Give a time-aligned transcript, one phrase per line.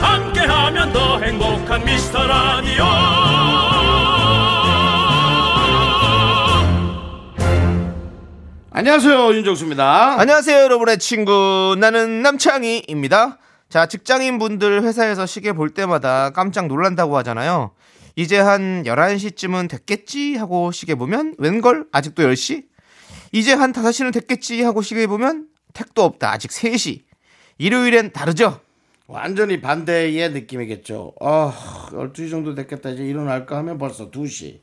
[0.00, 2.84] 함께하면 더 행복한 미스터 라디오
[8.70, 10.20] 안녕하세요 윤정수입니다.
[10.20, 11.76] 안녕하세요, 여러분의 친구.
[11.78, 13.38] 나는 남창희입니다.
[13.70, 17.72] 자, 직장인 분들 회사에서 시계 볼 때마다 깜짝 놀란다고 하잖아요.
[18.16, 22.64] 이제 한 11시쯤은 됐겠지 하고 시계 보면 웬걸 아직도 10시?
[23.32, 26.30] 이제 한 5시는 됐겠지 하고 시계 보면 택도 없다.
[26.30, 27.02] 아직 3시.
[27.58, 28.60] 일요일엔 다르죠?
[29.06, 31.14] 완전히 반대의 느낌이겠죠.
[31.20, 34.60] 아 12시 정도 됐겠다 이제 일어날까 하면 벌써 2시.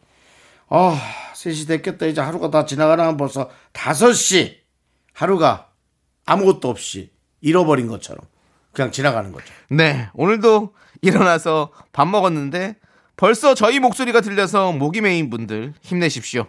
[0.70, 1.00] 아
[1.34, 4.58] 3시 됐겠다 이제 하루가 다 지나가나 하면 벌써 5시.
[5.14, 5.70] 하루가
[6.26, 8.26] 아무것도 없이 잃어버린 것처럼
[8.72, 9.46] 그냥 지나가는 거죠.
[9.70, 12.78] 네, 오늘도 일어나서 밥 먹었는데
[13.16, 16.48] 벌써 저희 목소리가 들려서 목이 메인 분들 힘내십시오.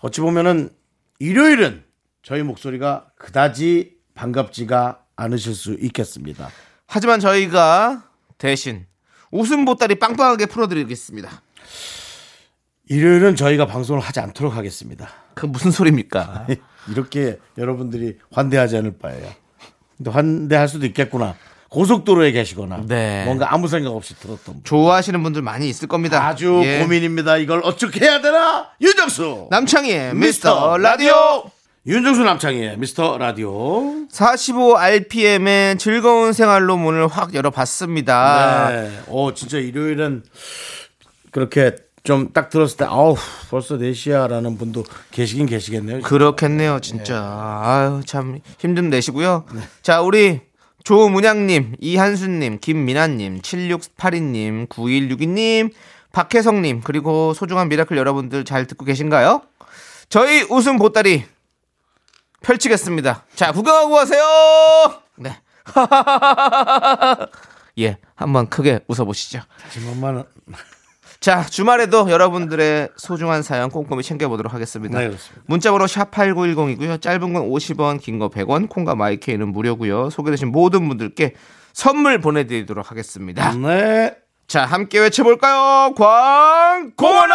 [0.00, 0.70] 어찌 보면은
[1.18, 1.82] 일요일은
[2.22, 6.48] 저희 목소리가 그다지 반갑지가 않으실 수 있겠습니다.
[6.86, 8.04] 하지만 저희가
[8.38, 8.86] 대신
[9.30, 11.42] 웃음 보따리 빵빵하게 풀어드리겠습니다.
[12.88, 15.08] 일요일은 저희가 방송을 하지 않도록 하겠습니다.
[15.34, 16.46] 그 무슨 소리입니까?
[16.88, 19.26] 이렇게 여러분들이 환대하지 않을 바에요.
[19.96, 21.34] 근데 환대할 수도 있겠구나.
[21.70, 23.24] 고속도로에 계시거나 네.
[23.24, 24.64] 뭔가 아무 생각 없이 들었던 분.
[24.64, 26.24] 좋아하시는 분들 많이 있을 겁니다.
[26.24, 26.78] 아주 예.
[26.80, 27.36] 고민입니다.
[27.38, 28.68] 이걸 어떻게 해야 되나?
[28.80, 31.50] 윤정수 남창희의 미스터 라디오
[31.86, 38.70] 윤정수 남창희의 미스터 라디오 45rpm의 즐거운 생활로 문을 확 열어봤습니다.
[38.70, 39.00] 네.
[39.08, 40.22] 어 진짜 일요일은
[41.30, 43.16] 그렇게 좀 딱 들었을 때 아우
[43.50, 46.00] 벌써 4시야라는 분도 계시긴 계시겠네요.
[46.02, 47.22] 그렇겠네요, 진짜.
[47.62, 49.44] 아유, 참 힘좀 내시고요.
[49.82, 50.40] 자, 우리
[50.84, 55.72] 조문양님, 이한수님, 김민아님, 7682님, 9162님,
[56.12, 59.40] 박혜성님, 그리고 소중한 미라클 여러분들 잘 듣고 계신가요?
[60.10, 61.24] 저희 웃음 보따리
[62.44, 63.24] 펼치겠습니다.
[63.34, 64.22] 자, 구경하고 가세요!
[65.16, 65.36] 네.
[67.80, 69.40] 예, 한번 크게 웃어보시죠.
[69.64, 70.24] 하지만만
[71.20, 74.98] 자, 주말에도 여러분들의 소중한 사연 꼼꼼히 챙겨보도록 하겠습니다.
[74.98, 75.42] 네, 그렇습니다.
[75.46, 77.00] 문자번호 샵8910이고요.
[77.00, 80.10] 짧은 건 50원, 긴 거 100원, 콩과 마이케이는 무료고요.
[80.10, 81.34] 소개되신 모든 분들께
[81.72, 83.54] 선물 보내드리도록 하겠습니다.
[83.54, 84.14] 네.
[84.46, 85.94] 자, 함께 외쳐볼까요?
[85.94, 87.34] 광고나!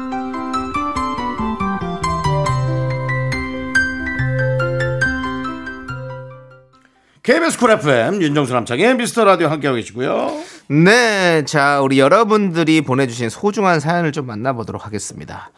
[7.31, 10.37] KBS 쿨 FM 윤정수 남창희의 미스터 라디오 함께하고 계시고요.
[10.67, 15.49] 네, 자, 우리 여러분들이 보내주신 소중한 사연을 좀 만나보도록 하겠습니다.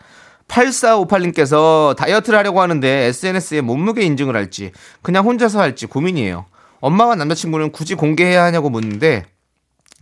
[0.48, 6.46] 8458님께서 다이어트를 하려고 하는데 SNS에 몸무게 인증을 할지 그냥 혼자서 할지 고민이에요.
[6.80, 9.26] 엄마와 남자친구는 굳이 공개해야 하냐고 묻는데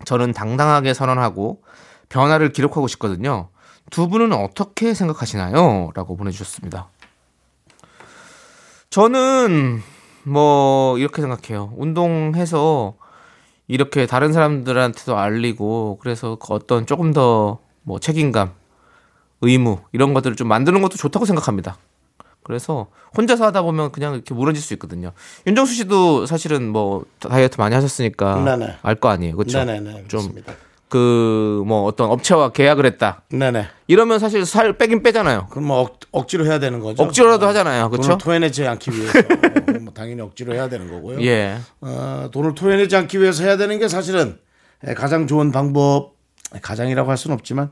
[0.04, 1.62] 저는 당당하게 선언하고
[2.10, 3.48] 변화를 기록하고 싶거든요.
[3.92, 5.92] 두 분은 어떻게 생각하시나요?
[5.96, 6.90] 라고 보내주셨습니다.
[8.90, 9.82] 저는
[10.24, 11.74] 뭐 이렇게 생각해요.
[11.78, 12.96] 운동해서
[13.68, 18.52] 이렇게 다른 사람들한테도 알리고 그래서 그 어떤 조금 더 뭐 책임감,
[19.42, 21.78] 의무 이런 것들을 좀 만드는 것도 좋다고 생각합니다.
[22.44, 22.88] 그래서
[23.18, 25.12] 혼자서 하다 보면 그냥 이렇게 무너질 수 있거든요.
[25.46, 28.78] 윤정수 씨도 사실은 뭐 다이어트 많이 하셨으니까 네네.
[28.82, 29.64] 알거 아니에요, 그렇죠?
[29.64, 29.92] 네네네.
[30.08, 30.54] 좀 그렇습니다.
[30.92, 33.22] 그 뭐 어떤 업체와 계약을 했다.
[33.30, 33.66] 네네.
[33.88, 35.48] 이러면 사실 살 빼긴 빼잖아요.
[35.50, 37.02] 그럼 뭐 억, 억지로 해야 되는 거죠?
[37.04, 38.10] 억지로라도 하잖아요, 그렇죠?
[38.10, 39.20] 돈을 토해내지 않기 위해서
[39.82, 41.22] 뭐 당연히 억지로 해야 되는 거고요.
[41.24, 41.58] 예.
[41.82, 44.38] 어, 돈을 토해내지 않기 위해서 해야 되는 게 사실은
[44.88, 46.14] 예, 가장 좋은 방법
[46.62, 47.72] 가장이라고 할 수는 없지만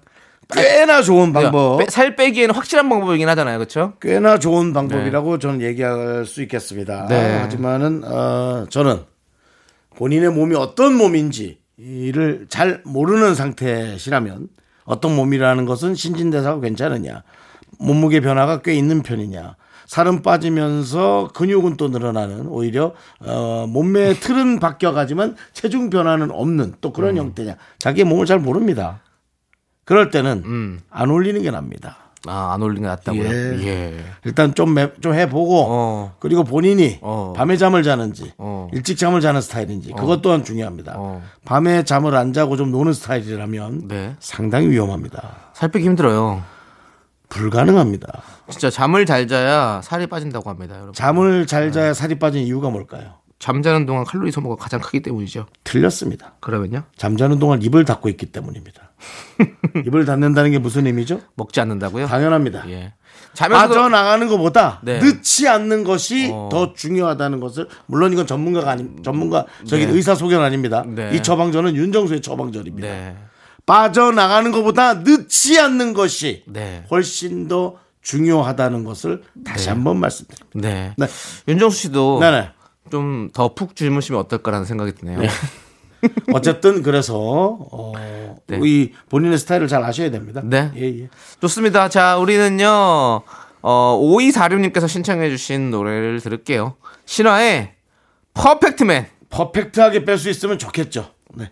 [0.54, 3.94] 꽤나 좋은 방법 빼- 살 빼기에는 확실한 방법이긴 하잖아요, 그렇죠?
[4.01, 7.07] 꽤나 좋은 방법이라고 저는 얘기할 수 있겠습니다.
[7.10, 7.38] 네.
[7.39, 9.01] 하지만은 어, 저는
[9.98, 14.50] 본인의 몸이 어떤 몸인지 를 잘 모르는 상태시라면
[14.84, 17.24] 어떤 몸이라는 것은 신진대사가 괜찮으냐
[17.80, 19.56] 몸무게 변화가 꽤 있는 편이냐
[19.90, 27.18] 살은 빠지면서 근육은 또 늘어나는 오히려 어, 몸매의 틀은 바뀌어가지만 체중 변화는 없는 또 그런
[27.18, 27.56] 형태냐.
[27.80, 29.02] 자기의 몸을 잘 모릅니다.
[29.86, 30.44] 그럴 때는
[30.92, 32.09] 안 올리는 게 납니다.
[32.27, 33.24] 아, 안 올린 게 낫다고요?
[33.24, 33.60] 예.
[33.66, 33.98] 예.
[34.25, 36.16] 일단 좀, 매- 좀 해보고 어.
[36.19, 37.33] 그리고 본인이 어.
[37.36, 38.68] 밤에 잠을 자는지 어.
[38.74, 40.95] 일찍 잠을 자는 스타일인지 그것 또한 중요합니다.
[40.98, 41.21] 어.
[41.45, 44.16] 밤에 잠을 안 자고 좀 노는 스타일이라면 네.
[44.19, 45.36] 상당히 위험합니다.
[45.54, 46.44] 살 빼기 힘들어요.
[47.30, 48.21] 불가능합니다.
[48.50, 50.94] 진짜 잠을 잘 자야 살이 빠진다고 합니다, 여러분.
[50.94, 51.45] 잠을 네.
[51.45, 53.19] 잘 자야 살이 빠진 이유가 뭘까요?
[53.40, 55.46] 잠자는 동안 칼로리 소모가 가장 크기 때문이죠.
[55.64, 56.34] 틀렸습니다.
[56.42, 56.84] 그러면요?
[56.98, 58.92] 잠자는 동안 입을 닫고 있기 때문입니다.
[59.88, 61.22] 입을 닫는다는 게 무슨 의미죠?
[61.36, 62.08] 먹지 않는다고요?
[62.08, 62.70] 당연합니다.
[62.70, 62.94] 예.
[63.34, 65.00] 자면서도 빠져나가는 것보다 네.
[65.00, 66.50] 늦지 않는 것이 어.
[66.52, 69.94] 더 중요하다는 것을 물론 이건 전문가가 아니 전문가 저기 네.
[69.94, 70.84] 의사 소견 아닙니다.
[70.86, 71.12] 네.
[71.16, 72.88] 이 처방전은 윤정수의 처방전입니다.
[72.88, 73.16] 네.
[73.66, 76.84] 빠져나가는 것보다 늦지 않는 것이 네.
[76.92, 80.60] 훨씬 더 중요하다는 것을 다시 한번 말씀드립니다.
[80.60, 80.94] 네.
[80.98, 81.08] 네.
[81.48, 82.50] 윤정수 씨도 네네.
[82.90, 85.20] 좀 더 푹 주무시면 어떨까라는 생각이 드네요.
[86.34, 87.94] 어쨌든 그래서 어,
[88.48, 88.60] 네.
[88.64, 90.42] 이 본인의 스타일을 잘 아셔야 됩니다.
[90.44, 90.72] 네.
[90.78, 91.10] 예, 예.
[91.42, 91.90] 좋습니다.
[91.90, 92.66] 자, 우리는요,
[93.62, 96.76] 어, 5246님께서 신청해 주신 노래를 들을게요.
[97.06, 97.74] 신화의
[98.34, 99.08] 퍼펙트맨.
[99.30, 101.12] 퍼펙트하게 뺄 수 있으면 좋겠죠.
[101.36, 101.52] 네.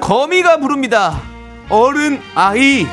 [0.00, 1.20] 거미가 부릅니다.
[1.70, 2.86] 어른 아이.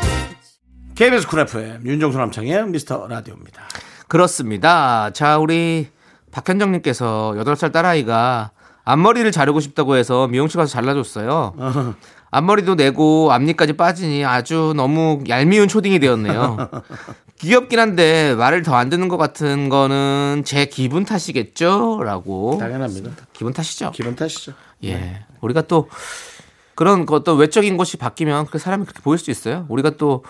[0.95, 3.63] KBS 쿨 FM 윤정수 남창희의 미스터 라디오입니다.
[4.07, 5.09] 그렇습니다.
[5.12, 5.88] 자, 우리
[6.31, 8.51] 박현정님께서 8살 딸아이가
[8.83, 11.95] 앞머리를 자르고 싶다고 해서 미용실 가서 잘라줬어요.
[12.31, 16.57] 앞머리도 내고 앞니까지 빠지니 아주 너무 얄미운 초딩이 되었네요.
[17.39, 22.01] 귀엽긴 한데 말을 더 안 듣는 것 같은 거는 제 기분 탓이겠죠?
[22.03, 22.57] 라고.
[22.59, 23.11] 당연합니다.
[23.33, 23.91] 기분 탓이죠?
[23.91, 24.53] 기분 탓이죠.
[24.83, 25.25] 예.
[25.41, 25.89] 우리가 또
[26.75, 29.65] 그런 그 어떤 외적인 것이 바뀌면 그 사람이 그렇게 보일 수 있어요.
[29.69, 30.23] 우리가 또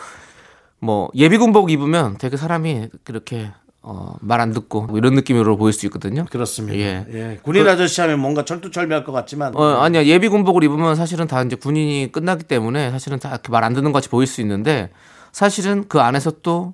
[0.81, 3.51] 뭐 예비군복 입으면 되게 사람이 그렇게
[3.83, 6.25] 어, 말 안 듣고 뭐 이런 느낌으로 보일 수 있거든요.
[6.29, 6.77] 그렇습니다.
[6.77, 7.05] 예.
[7.13, 7.39] 예.
[7.41, 10.05] 군인 아저씨 하면 뭔가 철두철미할 것 같지만 어, 아니야.
[10.05, 13.97] 예비 군복을 입으면 사실은 다 이제 군인이 끝나기 때문에 사실은 다 말 안 듣는 것
[13.97, 14.89] 같이 보일 수 있는데
[15.31, 16.73] 사실은 그 안에서 또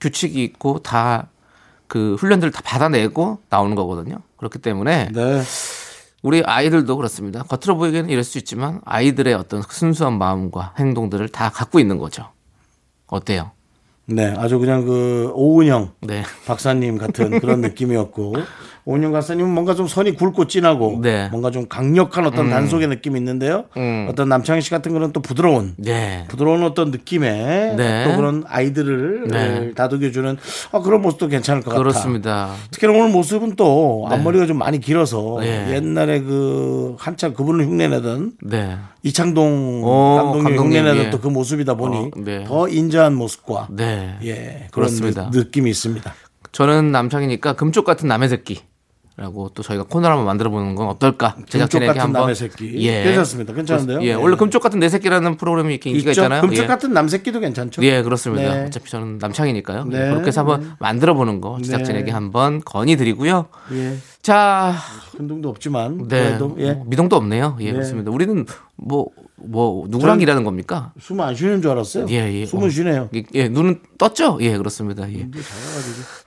[0.00, 1.28] 규칙이 있고 다
[1.90, 4.18] 그 훈련들을 다 받아내고 나오는 거거든요.
[4.36, 5.42] 그렇기 때문에 네.
[6.22, 7.42] 우리 아이들도 그렇습니다.
[7.42, 12.28] 겉으로 보이기에는 이럴 수 있지만 아이들의 어떤 순수한 마음과 행동들을 다 갖고 있는 거죠.
[13.08, 13.50] 어때요?
[14.12, 16.22] 네, 아주 그냥 그 오은영 네.
[16.44, 18.34] 박사님 같은 그런 느낌이었고
[18.84, 21.28] 오은영 박사님은 뭔가 좀 선이 굵고 진하고 네.
[21.30, 23.64] 뭔가 좀 강력한 어떤 단속의 느낌이 있는데요.
[23.76, 24.06] 음.
[24.10, 26.24] 어떤 남창희 씨 같은 거는 또 부드러운 네.
[26.28, 28.04] 부드러운 어떤 느낌의 네.
[28.04, 29.72] 또 그런 아이들을 네.
[29.74, 30.36] 다독여주는
[30.72, 31.78] 아, 그런 모습도 괜찮을 것 같아.
[31.82, 32.54] 그렇습니다.
[32.70, 35.74] 특히나 오늘 모습은 또 앞머리가 좀 많이 길어서 네.
[35.74, 38.76] 옛날에 그 한참 그분을 흉내내던 네.
[39.02, 41.10] 이창동 오, 감독님 감독님, 흉내내던 예.
[41.10, 42.44] 또그 모습이다 보니 어, 네.
[42.44, 44.16] 더 인자한 모습과 네.
[44.24, 45.30] 예 그런 그렇습니다.
[45.30, 46.14] 느, 느낌이 있습니다.
[46.52, 48.60] 저는 남창이니까 금쪽 같은 남의 새끼
[49.20, 51.36] 라고 또 저희가 코너를 한번 만들어 보는 건 어떨까?
[51.46, 53.52] 제작진에게 한번 남의 새끼 괜찮습니다.
[53.52, 54.00] 괜찮은데요?
[54.00, 54.12] 예, 예.
[54.14, 56.22] 원래 금쪽 같은 내 새끼라는 프로그램이 이렇게 인기가 있죠?
[56.22, 56.40] 있잖아요.
[56.40, 56.66] 금쪽 예.
[56.66, 57.82] 같은 남 새끼도 괜찮죠.
[57.82, 58.54] 예, 그렇습니다.
[58.54, 58.64] 네.
[58.64, 59.84] 어차피 저는 남창이니까요.
[59.84, 60.08] 네.
[60.08, 62.10] 그렇게 해서 한번 만들어 보는 거 제작진에게 네.
[62.12, 63.48] 한번 건의 드리고요.
[63.72, 63.98] 예.
[64.22, 64.74] 자,
[65.14, 66.28] 흔동도 없지만 네.
[66.28, 66.72] 그래도 예.
[66.72, 67.58] 뭐 미동도 없네요.
[67.60, 67.72] 예, 네.
[67.72, 68.10] 그렇습니다.
[68.10, 68.46] 우리는
[68.76, 69.08] 뭐,
[69.42, 70.92] 뭐, 누구랑 일하는 겁니까?
[71.00, 72.06] 숨 안 쉬는 줄 알았어요.
[72.10, 72.46] 예, 예.
[72.46, 72.70] 숨은 어.
[72.70, 73.08] 쉬네요.
[73.14, 74.38] 예, 예, 눈은 떴죠?
[74.40, 75.10] 예, 그렇습니다.
[75.12, 75.28] 예.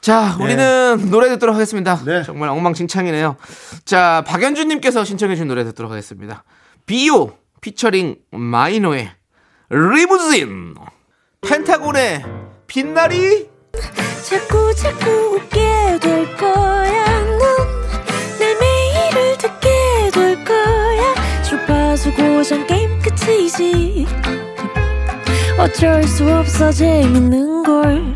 [0.02, 2.02] 자, 우리는 노래 듣도록 하겠습니다.
[2.06, 2.24] 네.
[2.24, 3.36] 정말 엉망진창이네요.
[3.86, 6.44] 자, 박연주님께서 신청해 주신 노래 듣도록 하겠습니다.
[6.86, 7.32] 비오
[7.62, 9.10] 피처링 마이노의
[9.70, 10.76] 리무진
[11.42, 12.24] 펜타곤의
[12.68, 13.50] 빛나리
[14.30, 15.60] 자꾸 자꾸 웃게
[16.02, 17.22] 될 거야.
[17.38, 17.73] 넌
[23.26, 24.06] 끝이지.
[25.58, 28.14] 어쩔 수 없어 재밌는 걸.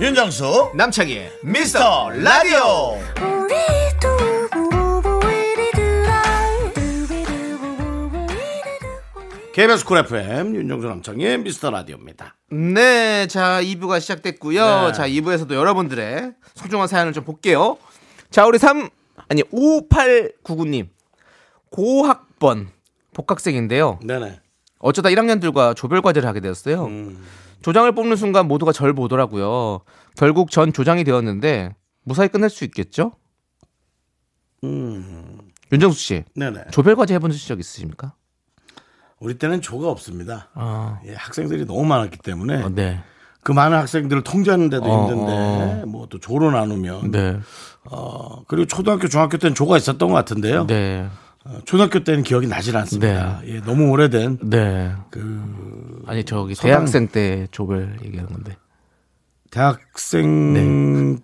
[0.00, 2.98] 윤정수 남창희의 미스터 라디오.
[9.52, 12.34] KBS 쿨 FM 윤정수 남창의 미스터 라디오입니다.
[12.50, 14.86] 네, 자 2부가 시작됐고요.
[14.86, 14.92] 네.
[14.92, 17.76] 자 2부에서도 여러분들의 소중한 사연을 좀 볼게요.
[18.30, 18.88] 자 우리 3
[19.28, 20.88] 아니 5899님
[21.72, 22.68] 고학번
[23.14, 23.98] 복학생인데요.
[24.04, 24.40] 네네.
[24.78, 26.88] 어쩌다 1학년들과 조별 과제를 하게 되었어요.
[27.62, 29.80] 조장을 뽑는 순간 모두가 절 보더라고요.
[30.16, 31.74] 결국 전 조장이 되었는데
[32.04, 33.12] 무사히 끝낼 수 있겠죠?
[35.72, 36.66] 윤정수 씨, 네네.
[36.70, 38.14] 조별 과제 해본 적 있으십니까?
[39.18, 40.48] 우리 때는 조가 없습니다.
[40.54, 43.00] 아, 예, 학생들이 너무 많았기 때문에 어, 네,
[43.42, 47.38] 그 많은 학생들을 통제하는데도 어, 힘든데 뭐또 조로 나누면 네,
[47.84, 50.66] 어, 그리고 초등학교 중학교 때는 조가 있었던 것 같은데요.
[50.66, 51.31] 네, 어,
[51.64, 53.40] 초등학교 때는 기억이 나질 않습니다.
[53.46, 54.92] 예, 너무 오래된 네.
[55.10, 58.56] 그 아니 저기 서당- 대학생 때 조별 얘기하는 건데.
[59.50, 61.18] 대학생도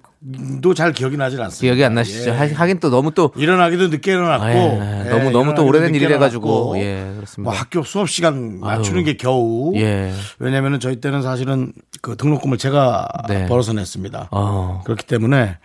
[0.75, 1.61] 잘 기억이 나질 않습니다.
[1.63, 2.31] 기억이 안 나시죠?
[2.31, 2.35] 예.
[2.35, 5.95] 하- 하긴 또 너무 또 일어나기도 늦게 일어났고 아, 예, 예, 너무 너무 또 오래된
[5.95, 7.51] 일이라 가지고 일어났고, 예 그렇습니다.
[7.51, 9.05] 뭐 학교 수업 시간 맞추는 아유.
[9.05, 10.13] 게 겨우 예.
[10.39, 11.73] 왜냐면은 저희 때는 사실은
[12.03, 13.47] 그 등록금을 제가 네.
[13.47, 14.29] 벌어서 냈습니다.
[14.33, 14.83] 어.
[14.85, 15.57] 그렇기 때문에 에,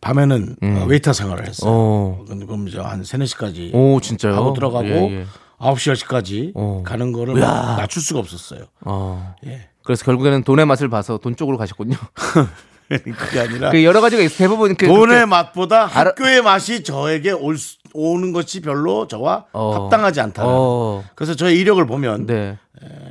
[0.00, 1.70] 밤에는 어, 웨이터 생활을 했어요.
[1.70, 2.24] 어.
[2.28, 4.34] 그럼 이제 한 3, 4시까지 오 진짜요?
[4.34, 5.26] 하고 들어가고 예, 예.
[5.58, 6.82] 9시, 10시까지 어.
[6.84, 7.76] 가는 거를 야.
[7.78, 8.64] 낮출 수가 없었어요.
[8.84, 9.34] 어.
[9.46, 9.68] 예.
[9.84, 11.96] 그래서 결국에는 돈의 맛을 봐서 돈 쪽으로 가셨군요.
[12.88, 17.58] 그게 아니라 그 여러 가지가 있어 대부분 그 돈의 맛보다 알아- 학교의 맛이 저에게 올
[17.58, 19.74] 수- 오는 것이 별로 저와 어.
[19.74, 20.50] 합당하지 않다는.
[20.52, 21.04] 어.
[21.14, 22.58] 그래서 저의 이력을 보면 네.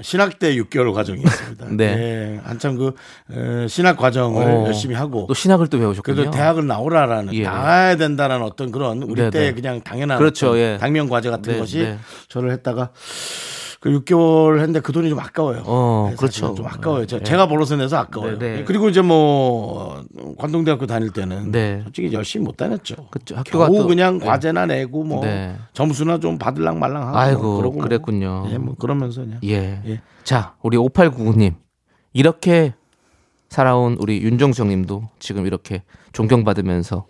[0.01, 1.65] 신학 때 6개월 과정이 있습니다.
[1.75, 1.83] 네.
[1.83, 2.93] 예, 한참 그
[3.31, 4.65] 에, 신학 과정을 어.
[4.67, 6.15] 열심히 하고 또 신학을 또 배우셨군요.
[6.15, 7.43] 그래도 대학을 나오라라는 예.
[7.43, 9.53] 나와야 된다는 어떤 그런 우리 네, 때 네.
[9.53, 10.77] 그냥 당연한 그렇죠, 예.
[10.79, 11.97] 당면 과제 같은 네, 것이 네.
[12.29, 12.91] 저를 했다가
[13.85, 15.61] 그 6개월 했는데 그 돈이 좀 아까워요.
[15.67, 16.55] 어, 네, 그렇죠.
[16.55, 17.05] 좀 아까워요.
[17.05, 17.23] 제- 네.
[17.23, 18.39] 제가 벌어서 내서 아까워요.
[18.39, 18.63] 네, 네.
[18.63, 20.03] 그리고 이제 뭐
[20.39, 21.81] 관동대학교 다닐 때는 네.
[21.83, 22.95] 솔직히 열심히 못 다녔죠.
[23.11, 24.25] 그쵸, 학교가 겨우 또- 그냥 네.
[24.25, 25.55] 과제나 내고 뭐 네.
[25.73, 27.83] 점수나 좀 받을랑 말랑 하고 아이고, 뭐 그러고 뭐.
[27.83, 28.47] 그랬군요.
[28.49, 29.79] 예, 뭐 그러면서 그냥 예.
[29.85, 30.01] 예.
[30.23, 31.53] 자, 우리 5899님.
[32.13, 32.73] 이렇게
[33.49, 37.05] 살아온 우리 윤정수 형님도 지금 이렇게 존경받으면서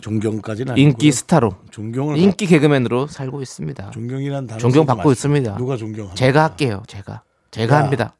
[0.00, 0.88] 존경까지는 아니고요.
[0.90, 3.90] 인기 스타로 존경을 인기 개그맨으로 살고 있습니다.
[3.90, 5.36] 존경이란 단어 존경 받고 쓰지 마시고.
[5.38, 5.56] 있습니다.
[5.58, 6.14] 누가 존경합니까?
[6.14, 6.82] 제가 할게요.
[6.86, 7.22] 제가.
[7.50, 7.82] 제가 야.
[7.84, 8.14] 합니다.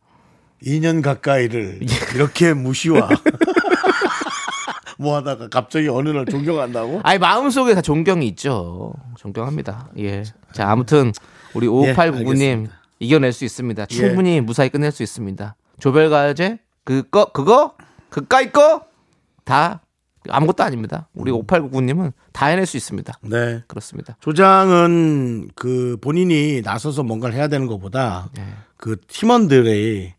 [0.63, 1.81] 2년 가까이를
[2.15, 3.09] 이렇게 무시와
[4.99, 7.01] 뭐 하다가 갑자기 어느 날 존경한다고?
[7.03, 8.93] 아니 마음속에 다 존경이 있죠.
[9.17, 9.89] 존경합니다.
[9.99, 10.25] 예.
[10.53, 11.13] 자, 아무튼
[11.55, 12.81] 우리 5899님 알겠습니다.
[12.99, 13.87] 이겨낼 수 있습니다.
[13.87, 15.55] 충분히 무사히 끝낼 수 있습니다.
[15.79, 17.75] 조별과제 그거 그거
[18.11, 18.91] 그까이 거
[19.45, 19.81] 다
[20.29, 21.09] 아무것도 아닙니다.
[21.15, 23.13] 우리 5899님은 다 해낼 수 있습니다.
[23.23, 23.63] 네.
[23.67, 24.17] 그렇습니다.
[24.21, 28.45] 조장은 그 본인이 나서서 뭔가를 해야 되는 것보다 네.
[28.77, 30.15] 그 팀원들의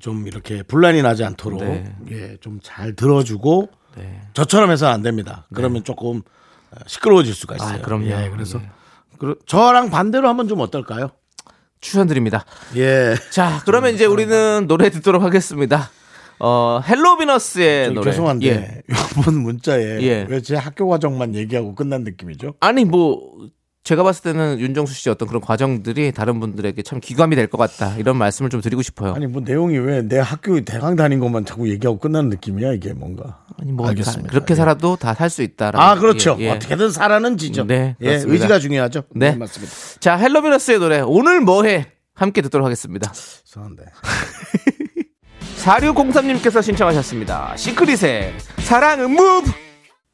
[0.00, 1.92] 좀 이렇게 분란이 나지 않도록 네.
[2.10, 4.20] 예, 좀 잘 들어주고 네.
[4.34, 5.46] 저처럼 해서는 안 됩니다.
[5.54, 6.22] 그러면 조금
[6.70, 7.78] 어, 시끄러워질 수가 있어요.
[7.78, 8.06] 아, 그럼요.
[8.06, 8.70] 예, 그래서 예.
[9.18, 11.10] 그러- 저랑 반대로 하면 좀 어떨까요?
[11.80, 12.44] 추천드립니다.
[12.76, 13.14] 예.
[13.30, 15.90] 자, 그러면 이제 우리는 노래 듣도록 하겠습니다.
[16.38, 18.10] 어, 헬로비너스의 저기 노래.
[18.10, 18.82] 죄송한데 예.
[19.20, 20.26] 이번 문자에 예.
[20.28, 22.54] 왜제 학교 과정만 얘기하고 끝난 느낌이죠?
[22.60, 23.20] 아니 뭐
[23.84, 27.96] 제가 봤을 때는 윤정수 씨 어떤 그런 과정들이 다른 분들에게 참 귀감이 될 것 같다
[27.96, 29.12] 이런 말씀을 좀 드리고 싶어요.
[29.14, 33.44] 아니 뭐 내용이 왜 내 학교 대강 다닌 것만 자꾸 얘기하고 끝나는 느낌이야 이게 뭔가.
[33.60, 34.22] 아니 뭐 알겠습니다.
[34.22, 34.56] 다 그렇게 예.
[34.56, 35.72] 살아도 다살 수 있다.
[35.74, 36.32] 아 그렇죠.
[36.40, 37.64] 어떻게든 살아는 지죠.
[37.66, 38.22] 네, 예.
[38.24, 39.02] 의지가 중요하죠.
[39.16, 39.34] 네.
[39.34, 39.72] 맞습니다.
[39.98, 43.12] 자 헬로비너스의 노래 오늘 뭐해 함께 듣도록 하겠습니다.
[43.46, 43.84] 이상한데.
[45.62, 47.56] 4603님께서 신청하셨습니다.
[47.56, 49.50] 시크릿의 사랑은 무브.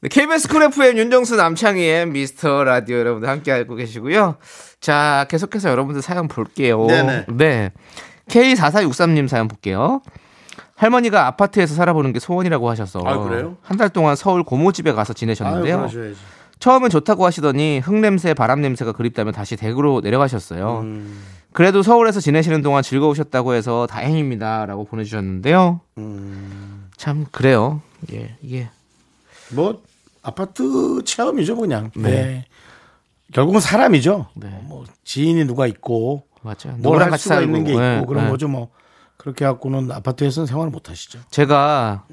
[0.00, 4.37] 네, KBS 쿨 FM 윤정수 남창희의 미스터 라디오 여러분들 함께하고 계시고요.
[4.81, 6.87] 자, 계속해서 여러분들 사연 볼게요.
[6.87, 7.26] 네네.
[7.31, 7.73] 네.
[8.28, 10.02] K4463님 사연 볼게요.
[10.76, 13.57] 할머니가 아파트에서 살아보는 게 소원이라고 하셔서 아, 그래요?
[13.62, 15.78] 한달 동안 서울 고모집에 가서 아유, 지내셨는데요.
[15.78, 16.17] 그러셔야지.
[16.61, 20.81] 처음엔 좋다고 하시더니 흙냄새, 바람 냄새가 그립다며 다시 대구로 내려가셨어요.
[20.81, 21.21] 음.
[21.52, 25.81] 그래도 서울에서 지내시는 동안 즐거우셨다고 해서 다행입니다라고 보내주셨는데요.
[25.99, 26.90] 음.
[26.97, 27.81] 참 그래요.
[28.12, 28.69] 예, 이게
[29.52, 29.83] 뭐
[30.23, 31.90] 아파트 체험이죠 그냥.
[31.97, 32.11] 네.
[32.11, 32.45] 네.
[33.33, 34.26] 결국은 사람이죠.
[34.35, 34.49] 네.
[34.64, 36.69] 뭐 지인이 누가 있고 맞죠.
[36.69, 38.31] 뭘 누구랑 할 같이 수가 살고 있는 게 있고 예, 그런 예.
[38.31, 38.71] 거죠 뭐.
[39.17, 41.19] 그렇게 갖고는 아파트에서는 생활을 못 하시죠.
[41.31, 42.07] 제가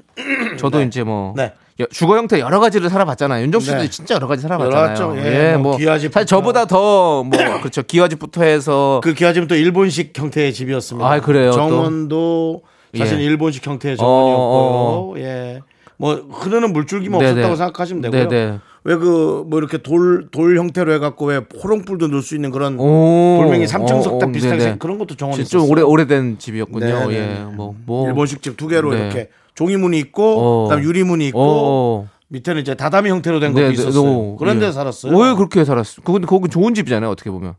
[0.58, 1.54] 저도 이제 뭐 네.
[1.80, 3.42] 여- 주거 형태 여러 가지를 살아봤잖아요.
[3.44, 3.90] 윤정수 씨도 네.
[3.90, 4.76] 진짜 여러 가지 살아봤잖아요.
[4.78, 5.14] 여러 가지죠.
[5.28, 6.12] 예, 뭐 기와집부터.
[6.20, 7.30] 사실 저보다 더 뭐
[7.60, 7.82] 그렇죠.
[7.82, 11.06] 기와집부터 해서 그 기와집은 또 일본식 형태의 집이었습니다.
[11.10, 11.50] 아, 그래요?
[11.50, 11.56] 또?
[11.56, 12.62] 정원도
[12.96, 13.24] 사실 예.
[13.24, 15.22] 일본식 형태의 어, 정원이었고요.
[15.24, 15.60] 예.
[15.98, 17.30] 뭐 흐르는 물줄기만 네네.
[17.32, 18.28] 없었다고 생각하시면 되고요.
[18.28, 18.58] 네네.
[18.84, 23.66] 왜그 뭐 이렇게 돌 돌 형태로 해갖고 왜 호롱불도 넣을 수 있는 그런 오, 돌멩이
[23.66, 24.76] 삼층석 어, 딱 어, 비슷하게 네네.
[24.78, 25.68] 그런 것도 정원이 좀.
[25.68, 27.08] 오래 오래된 집이었군요.
[27.08, 27.14] 네네.
[27.14, 28.06] 예, 뭐 뭐.
[28.06, 29.00] 일본식 집 두 개로 네.
[29.00, 30.68] 이렇게 종이문이 있고 어.
[30.68, 32.08] 그다음 유리문이 있고 어.
[32.28, 34.08] 밑에는 이제 다다미 형태로 된 것도 네, 네, 있었어요.
[34.08, 34.72] 어, 그런 데 예.
[34.72, 35.16] 살았어요.
[35.16, 36.02] 왜 그렇게 살았어?
[36.02, 37.10] 그건 거기 좋은 집이잖아요.
[37.10, 37.54] 어떻게 보면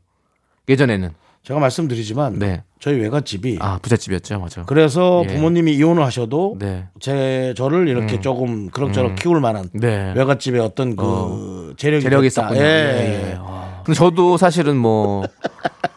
[0.70, 1.10] 예전에는
[1.44, 2.63] 제가 말씀드리지만 네.
[2.80, 4.63] 저희 외갓집이 아 부잣집이었죠, 맞아.
[4.66, 5.34] 그래서 예.
[5.34, 10.13] 부모님이 이혼을 하셔도 네, 제 저를 이렇게 조금 그럭저럭 키울 만한 네.
[10.16, 12.42] 외갓집에 어떤 그 재력이, 재력이 됐다.
[12.50, 12.62] 있었군요.
[12.62, 13.32] 예, 예, 예.
[13.32, 13.36] 예.
[13.36, 13.82] 와.
[13.86, 15.24] 근데 저도 사실은 뭐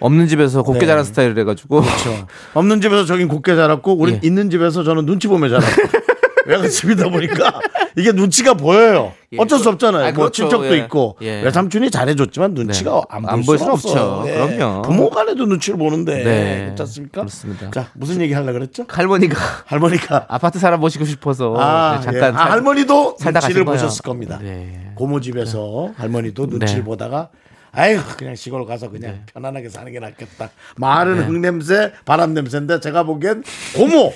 [0.00, 0.86] 없는 집에서 곱게 네.
[0.86, 2.26] 자란 스타일이라 가지고 그렇죠.
[2.54, 4.20] 없는 집에서 저긴 곱게 자랐고 우리 예.
[4.22, 5.70] 있는 집에서 저는 눈치 보며 자랐고
[6.46, 7.60] 외갓집이다 보니까
[7.96, 9.12] 이게 눈치가 보여요.
[9.32, 9.36] 예.
[9.38, 10.02] 어쩔 수 없잖아요.
[10.06, 10.32] 아, 뭐 그렇죠.
[10.44, 10.78] 친척도 예.
[10.78, 11.42] 있고 예.
[11.42, 13.00] 외삼촌이 잘해줬지만 눈치가 네.
[13.10, 13.72] 안, 안 보일 보일 수는.
[13.74, 14.24] 없죠.
[14.26, 14.32] 예.
[14.56, 14.82] 그럼요.
[14.82, 16.64] 부모 간에도 눈치를 보는데 네.
[16.64, 17.20] 그렇지 않습니까?
[17.20, 17.70] 그렇습니다.
[17.70, 18.84] 자 무슨 얘기 하려 그랬죠?
[18.88, 22.36] 할머니가 할머니가 아파트 살아보시고 싶어서 아, 네, 잠깐 예.
[22.36, 23.64] 아, 살- 할머니도 살다 눈치를.
[23.66, 24.38] 보셨을 겁니다.
[24.42, 24.92] 네.
[24.94, 26.84] 고모 집에서 할머니도 눈치를 네.
[26.84, 27.28] 보다가
[27.72, 30.50] 아유 그냥 시골 가서 그냥 편안하게 사는 게 낫겠다.
[30.76, 33.44] 말은 흙냄새, 바람 냄새인데 제가 보기엔
[33.76, 34.12] 고모.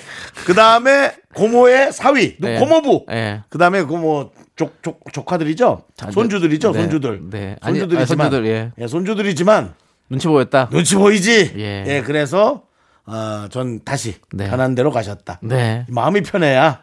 [0.46, 2.58] 그 다음에 고모의 사위, 네.
[2.58, 3.06] 고모부.
[3.10, 3.42] 예.
[3.48, 5.84] 그 다음에 고모 족, 족, 조카들이죠.
[6.12, 6.72] 손주들이죠.
[6.72, 6.80] 네.
[6.80, 7.20] 손주들.
[7.30, 7.56] 네.
[7.60, 8.26] 아니, 손주들이지만.
[8.26, 8.72] 아니, 손주들, 예.
[8.78, 9.74] 예, 손주들이지만
[10.08, 10.68] 눈치 보였다.
[10.70, 11.54] 눈치 보이지.
[11.56, 11.84] 예.
[11.86, 12.62] 예, 그래서
[13.06, 14.48] 어, 전 다시 네.
[14.48, 15.40] 편한 대로 가셨다.
[15.42, 15.84] 네.
[15.88, 16.82] 마음이 편해야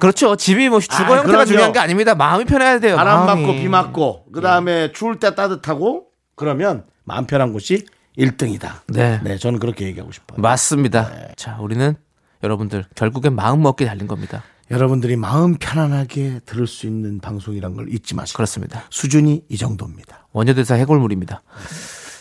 [0.00, 0.34] 그렇죠.
[0.36, 1.44] 집이 뭐 주거 아, 형태가 그럼요.
[1.44, 2.14] 중요한 게 아닙니다.
[2.14, 2.96] 마음이 편해야 돼요.
[2.96, 3.42] 바람 마음이.
[3.42, 7.86] 맞고 비 맞고 그 다음에 추울 때 따뜻하고 그러면 마음 편한 곳이
[8.18, 8.80] 1등이다.
[8.88, 9.20] 네.
[9.22, 10.40] 네, 저는 그렇게 얘기하고 싶어요.
[10.40, 11.10] 맞습니다.
[11.36, 11.94] 자, 우리는
[12.42, 14.42] 여러분들 결국엔 마음 먹기 달린 겁니다.
[14.70, 18.84] 여러분들이 마음 편안하게 들을 수 있는 방송이란 걸 잊지 마시고 그렇습니다.
[18.90, 20.28] 수준이 이 정도입니다.
[20.32, 21.42] 원효대사 해골물입니다.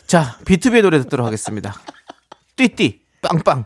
[0.07, 1.75] 자, 비투비의 노래 듣도록 하겠습니다.
[2.55, 3.65] 띠띠 빵빵.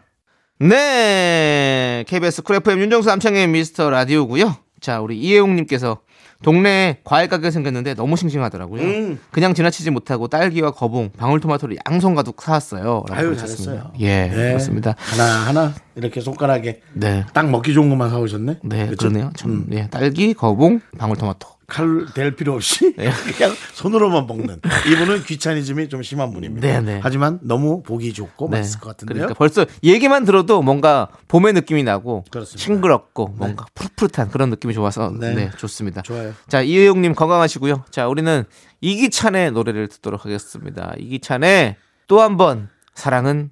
[0.59, 4.55] 네, KBS Cool FM 윤정수 남창희의 미스터 라디오고요.
[4.79, 5.99] 자, 우리 이혜웅님께서
[6.43, 8.81] 동네에 과일 가게가 생겼는데 너무 싱싱하더라고요.
[8.81, 9.19] 음.
[9.31, 13.03] 그냥 지나치지 못하고 딸기와 거봉, 방울토마토를 양손 가득 사왔어요.
[13.09, 13.71] 아유, 하셨습니다.
[13.71, 13.93] 잘했어요.
[14.01, 14.49] 예, 네.
[14.49, 14.95] 그렇습니다.
[14.97, 17.25] 하나 하나 이렇게 손가락에 네.
[17.33, 18.59] 딱 먹기 좋은 것만 사오셨네.
[18.63, 19.07] 네, 그쵸?
[19.09, 19.31] 그러네요.
[19.35, 21.47] 참, 예, 딸기, 거봉, 방울토마토.
[21.73, 23.09] 칼댈 필요 없이 네.
[23.35, 24.61] 그냥 손으로만 먹는
[24.91, 26.67] 이분은 귀차니즘이 좀 심한 분입니다.
[26.67, 26.99] 네, 네.
[27.01, 29.15] 하지만 너무 보기 좋고 맛있을 것 같은데요.
[29.15, 32.63] 그러니까 벌써 얘기만 들어도 뭔가 봄의 느낌이 나고 그렇습니다.
[32.63, 35.33] 싱그럽고 뭔가 푸릇푸릇한 그런 느낌이 좋아서 네.
[35.33, 36.03] 네, 좋습니다.
[36.03, 36.33] 좋아요.
[36.47, 37.85] 자 이혜용님 건강하시고요.
[37.89, 38.43] 자 우리는
[38.81, 40.93] 이기찬의 노래를 듣도록 하겠습니다.
[40.99, 41.75] 이기찬의
[42.07, 43.49] 또 한 번 사랑은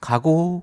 [0.00, 0.62] 가고.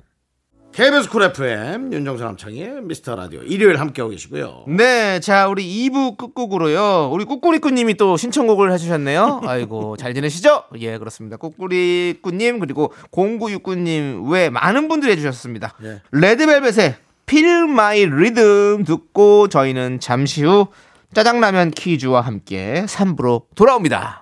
[0.73, 4.63] KBS Cool FM 윤정수 남창희의 미스터 라디오 일요일 함께하고 계시고요.
[4.67, 7.09] 네, 자 우리 2부 끝곡으로요.
[7.11, 9.41] 우리 꾸꾸리꾸님이 또 신청곡을 해주셨네요.
[9.45, 10.63] 아이고 잘 지내시죠?
[10.79, 11.35] 예 그렇습니다.
[11.35, 15.73] 꾸꾸리꾸님 그리고 0969님 외 많은 분들이 해주셨습니다.
[15.83, 16.01] 예.
[16.13, 16.95] 레드벨벳의
[17.27, 20.67] Feel My Rhythm 듣고 저희는 잠시 후
[21.13, 24.21] 짜장라면 퀴즈와 함께 3부로 돌아옵니다.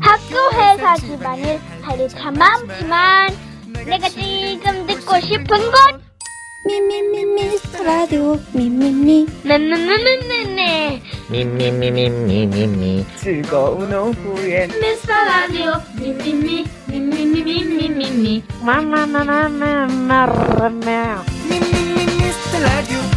[0.00, 3.34] 학교 회사 집안일 할일 참 많지만
[3.86, 4.75] 내가 지금
[5.06, 6.02] 듣고 싶은 건
[6.66, 18.42] 미미미 미스터 라디오 미미미 네네네네네 미미미미미미미 즐거운 오후에 미스터 라디오 미미미 미미미미미미미
[21.48, 23.15] 미미미 미스터 라디오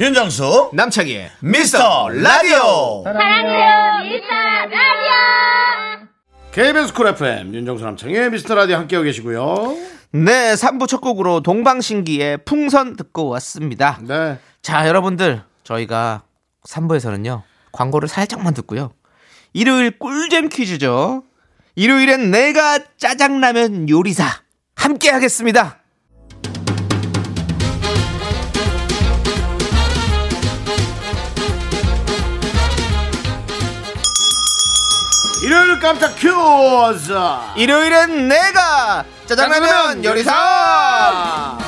[0.00, 4.34] 윤정수 남창희의 미스터 라디오 사랑해요 미스터
[4.70, 5.10] 라디오
[6.52, 9.76] KBS Cool FM 윤정수 남창희의 미스터 라디오 함께하고 계시고요.
[10.12, 13.98] 네 3부 첫 곡으로 동방신기의 풍선 듣고 왔습니다.
[14.00, 14.38] 네.
[14.62, 16.22] 자, 여러분들, 저희가
[16.66, 18.92] 3부에서는요, 광고를 살짝만 듣고요.
[19.52, 21.24] 일요일 꿀잼 퀴즈죠.
[21.74, 24.24] 일요일엔 내가 짜장라면 요리사
[24.74, 25.79] 함께 하겠습니다.
[35.50, 37.12] 일요일 깜짝 퀴즈.
[37.56, 41.58] 일요일엔 내가 짜장라면 요리사!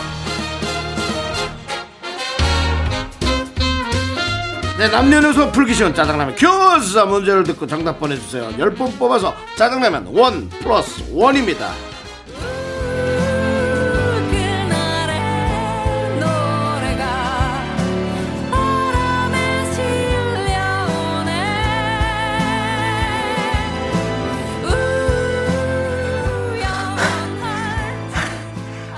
[4.78, 8.50] 네, 남녀노소 풀기 쉬운 짜장라면 퀴즈 문제를 듣고 정답 보내주세요.
[8.50, 11.72] 10분 뽑아서 짜장라면 원 플러스 원입니다.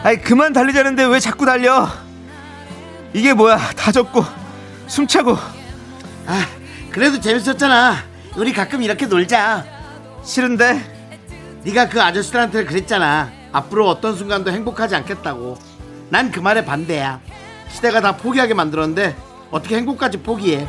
[0.05, 1.89] 아이, 그만 달리자는데 왜 자꾸 달려?
[3.15, 4.23] 이게 뭐야, 다 젖고,
[4.87, 5.33] 숨차고.
[6.27, 6.47] 아,
[6.91, 7.97] 그래도 재밌었잖아.
[8.37, 9.65] 우리 가끔 이렇게 놀자.
[10.23, 10.93] 싫은데?
[11.65, 13.31] 네가 그 아저씨들한테 그랬잖아.
[13.53, 15.57] 앞으로 어떤 순간도 행복하지 않겠다고.
[16.11, 17.21] 난 그 말에 반대야.
[17.71, 19.17] 시대가 다 포기하게 만들었는데
[19.51, 20.69] 어떻게 행복까지 포기해?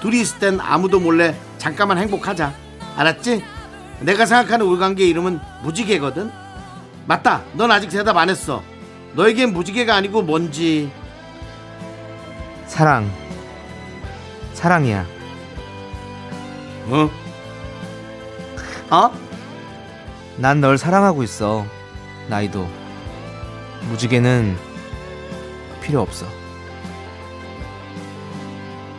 [0.00, 2.52] 둘이 있을 땐 아무도 몰래 잠깐만 행복하자.
[2.96, 3.44] 알았지?
[4.00, 6.32] 내가 생각하는 우리 관계 이름은 무지개거든.
[7.06, 7.42] 맞다.
[7.54, 8.62] 넌 아직 대답 안 했어.
[9.14, 10.90] 너에겐 무지개가 아니고 뭔지.
[12.66, 13.10] 사랑.
[14.54, 15.04] 사랑이야.
[16.88, 17.10] 어?
[18.90, 19.10] 어?
[20.38, 21.66] 난 널 사랑하고 있어.
[22.28, 22.66] 나이도.
[23.90, 24.56] 무지개는
[25.82, 26.26] 필요 없어.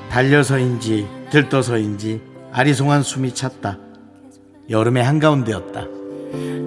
[0.10, 2.22] 달려서인지 들떠서인지
[2.52, 3.80] 아리송한 숨이 찼다.
[4.70, 5.86] 여름의 한가운데였다.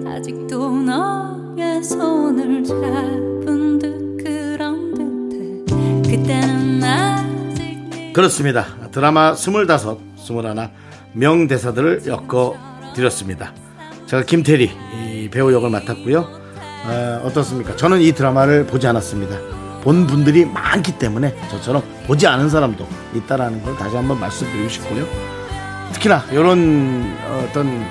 [0.05, 3.36] 아직도 너의 손을 듯
[7.57, 8.65] 네 그렇습니다.
[8.91, 10.71] 드라마 스물다섯, 스물하나
[11.13, 12.55] 명대사들을 엮어
[12.93, 13.53] 드렸습니다.
[14.05, 14.69] 제가 김태리
[15.13, 16.19] 이 배우 역을 맡았고요.
[16.19, 17.75] 어, 어떻습니까?
[17.75, 19.37] 저는 이 드라마를 보지 않았습니다.
[19.81, 25.05] 본 분들이 많기 때문에 저처럼 보지 않은 사람도 있다라는 걸 다시 한번 말씀드리고 싶고요.
[25.93, 27.15] 특히나 이런
[27.47, 27.85] 어떤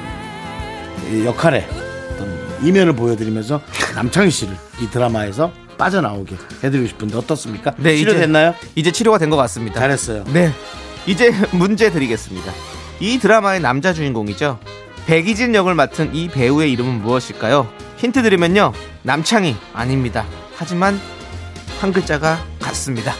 [1.11, 1.67] 이 역할에
[2.13, 2.29] 어떤
[2.63, 3.63] 이면을 보여드리면서
[3.97, 7.73] 남창희 씨를 이 드라마에서 빠져나오게 해드리고 싶은데 어떻습니까?
[7.79, 8.51] 네, 치료됐나요?
[8.61, 9.81] 이제, 이제 치료가 된 것 같습니다.
[9.81, 10.25] 잘했어요.
[10.33, 10.53] 네.
[11.07, 12.53] 이제 문제 드리겠습니다.
[13.01, 14.59] 이 드라마의 남자 주인공이죠.
[15.07, 17.69] 백이진 역을 맡은 이 배우의 이름은 무엇일까요?
[17.97, 18.73] 힌트 드리면요.
[19.03, 20.27] 남창희 아닙니다.
[20.57, 21.01] 하지만
[21.81, 23.15] 한 글자가 같습니다.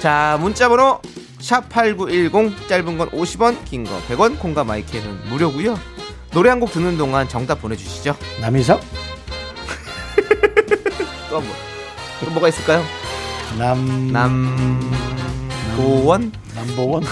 [0.00, 1.00] 자, 문자 번호
[1.38, 5.78] 샵8910 짧은 건 50원, 긴 거 100원, 콩과 마이크는 무료고요.
[6.32, 8.16] 노래 한 곡 듣는 동안 정답 보내 주시죠.
[8.40, 8.80] 남희석?
[11.28, 11.54] 또 뭐,
[12.24, 12.82] 또 뭐가 있을까요?
[13.58, 14.12] 남...
[15.72, 16.32] 남고원?
[16.54, 17.04] 남보원?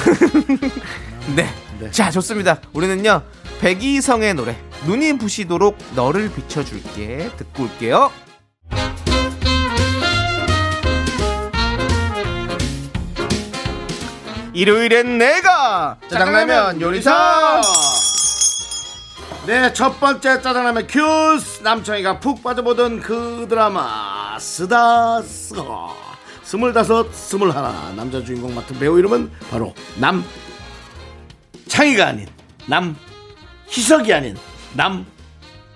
[1.36, 1.48] 네.
[1.80, 1.90] 네.
[1.90, 2.60] 자, 좋습니다.
[2.72, 3.22] 우리는요,
[3.60, 7.30] 백이성의 노래, 눈이 부시도록 너를 비춰줄게.
[7.36, 8.10] 듣고 올게요.
[14.52, 17.60] 일요일엔 내가 짜장라면 요리사!
[19.46, 21.62] 네, 첫 번째 짜장라면 퀴즈!
[21.62, 25.22] 남창희가 푹 빠져보던 그 드라마, 쓰가.
[26.42, 27.92] 스물다섯, 스물하나.
[27.94, 30.24] 남자 주인공 맡은 배우 이름은 바로 남,
[31.68, 32.26] 창희가 아닌,
[32.66, 32.96] 남,
[33.68, 34.34] 희석이 아닌,
[34.72, 35.04] 남,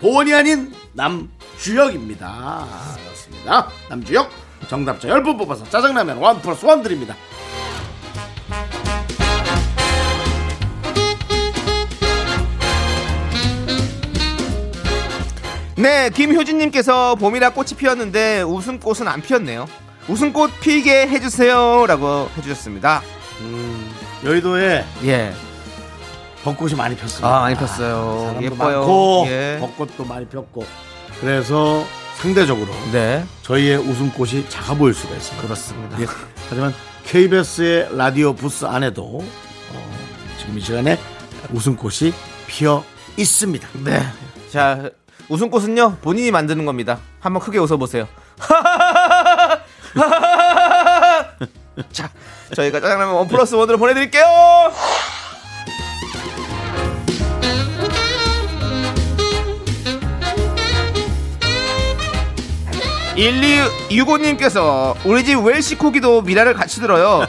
[0.01, 2.67] 보원이 아닌, 남, 주역입니다.
[3.05, 3.69] 그렇습니다.
[3.91, 4.31] 남주역.
[4.69, 7.15] 정답자 10분 뽑아서 짜장라면 원 플러스 원 드립니다.
[15.79, 19.67] 네, 김효진님께서 봄이라 꽃이 피었는데 웃음꽃은 안 피었네요.
[20.09, 21.87] 웃음꽃 피게 해주세요.
[21.87, 23.01] 라고 해주셨습니다.
[23.43, 23.89] 음,
[24.25, 25.33] 여의도에 예.
[26.43, 27.29] 벚꽃이 많이 폈습니다.
[27.29, 28.23] 아, 많이 폈어요.
[28.27, 28.79] 사람도 예뻐요.
[28.79, 29.59] 많고 예.
[29.61, 30.67] 벚꽃도 많이 폈고
[31.21, 31.85] 그래서
[32.17, 33.25] 상대적으로 네.
[33.43, 35.43] 저희의 웃음꽃이 작아 보일 수가 있습니다.
[35.47, 36.01] 그렇습니다.
[36.01, 36.07] 예.
[36.49, 39.21] 하지만 KBS의 라디오 부스 안에도
[39.73, 39.97] 어,
[40.41, 40.99] 지금 이 시간에
[41.53, 42.13] 웃음꽃이
[42.49, 42.83] 피어
[43.17, 43.69] 있습니다.
[43.85, 44.03] 네.
[44.51, 44.91] 자,
[45.29, 46.99] 웃음꽃은요, 본인이 만드는 겁니다.
[47.21, 48.09] 한번 크게 웃어보세요.
[51.93, 52.11] 자,
[52.55, 54.25] 저희가 짜장라면 원 플러스 원으로 보내드릴게요!
[63.17, 67.27] 1265님께서 우리 집 웰시 코기도 미라를 같이 들어요.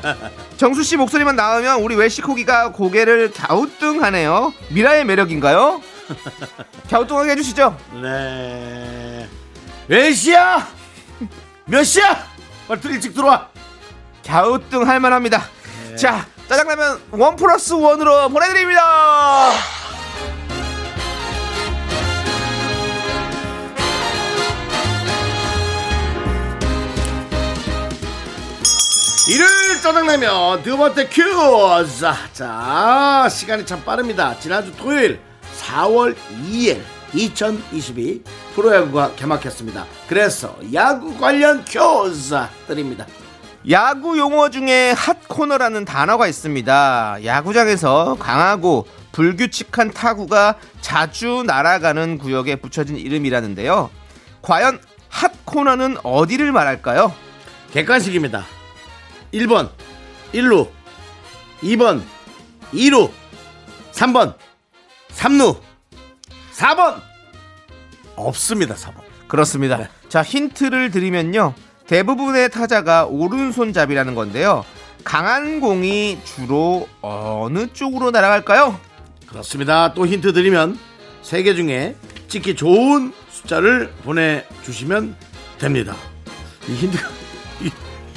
[0.58, 4.54] 정수 씨 목소리만 나오면 우리 웰시 코기가 고개를 갸우뚱하네요.
[4.70, 5.82] 미라의 매력인가요?
[6.90, 7.78] 갸우뚱하게 해주시죠.
[8.02, 9.28] 네.
[9.88, 10.68] 몇 시야?
[11.66, 12.26] 몇 시야?
[12.68, 13.50] 빨리 일찍 들어와.
[14.26, 15.44] 갸우뚱 할 만합니다.
[15.98, 19.52] 자, 짜장라면 원 플러스 원으로 보내드립니다.
[29.28, 32.06] 일요일 짜장라면 두 번째 큐즈.
[32.34, 34.36] 자, 시간이 참 빠릅니다.
[34.40, 35.22] 지난주 토요일
[35.70, 36.16] 4월
[36.50, 36.82] 2일
[37.14, 38.24] 2022
[38.56, 39.86] 프로야구가 개막했습니다.
[40.08, 42.36] 그래서 야구 관련 큐즈
[42.68, 43.06] 드립니다.
[43.70, 47.20] 야구 용어 중에 핫 코너라는 단어가 있습니다.
[47.26, 53.90] 야구장에서 강하고 불규칙한 타구가 자주 날아가는 구역에 붙여진 이름이라는데요.
[54.42, 54.80] 과연
[55.10, 57.14] 핫 코너는 어디를 말할까요?
[57.72, 58.46] 객관식입니다.
[59.34, 59.70] 1번
[60.34, 60.70] 1루
[61.62, 62.02] 2번
[62.72, 63.10] 2루
[63.92, 64.36] 3번
[65.20, 65.60] 3루
[66.54, 67.02] 4번
[68.16, 69.88] 없습니다 4번 그렇습니다.
[70.08, 71.54] 자, 힌트를 드리면요.
[71.86, 74.66] 대부분의 타자가 오른손잡이라는 건데요.
[75.04, 78.80] 강한 공이 주로 어느 쪽으로 날아갈까요?
[79.28, 80.80] 그렇습니다 또 힌트 드리면
[81.22, 81.96] 세 개 중에
[82.28, 85.16] 찍기 좋은 숫자를 보내주시면
[85.60, 85.96] 됩니다
[86.68, 87.08] 이 힌트가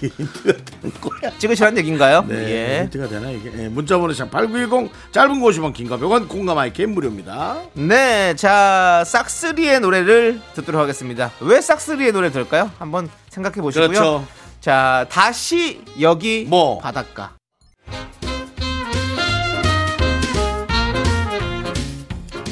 [0.03, 2.25] 이, 이 힌트가 되는 거야 찍으시라는 얘기인가요?
[2.29, 2.83] 네 예.
[2.85, 8.35] 힌트가 되나 이게 예, 문자번호 샵8910 짧은 거 50원 긴거 100원 공감 아이케 무료입니다 네,
[8.37, 11.31] 자 싹스리의 노래를 듣도록 하겠습니다.
[11.41, 12.71] 왜 싹스리의 노래 들을까요?
[12.79, 13.89] 한번 생각해 보시고요.
[13.89, 14.27] 그렇죠.
[14.61, 16.79] 자 다시 여기 뭐?
[16.79, 17.33] 바닷가.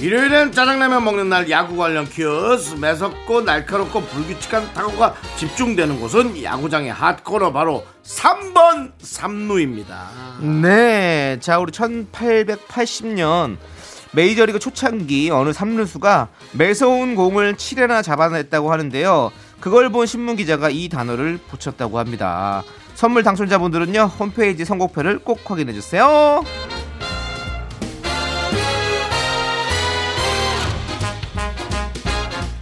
[0.01, 7.53] 일요일엔 짜장라면 먹는 날 야구 관련 퀴즈 매섭고 날카롭고 불규칙한 타구가 집중되는 곳은 야구장의 핫코너
[7.53, 10.09] 바로 3번 삼루입니다
[10.63, 13.59] 네, 자 우리 1880년
[14.13, 19.31] 메이저리그 초창기 어느 삼루수가 매서운 공을 7회나 잡아냈다고 하는데요.
[19.61, 22.65] 그걸 본 신문 기자가 이 단어를 붙였다고 합니다.
[22.95, 26.43] 선물 당첨자분들은요 홈페이지 선곡표를 꼭 확인해 주세요.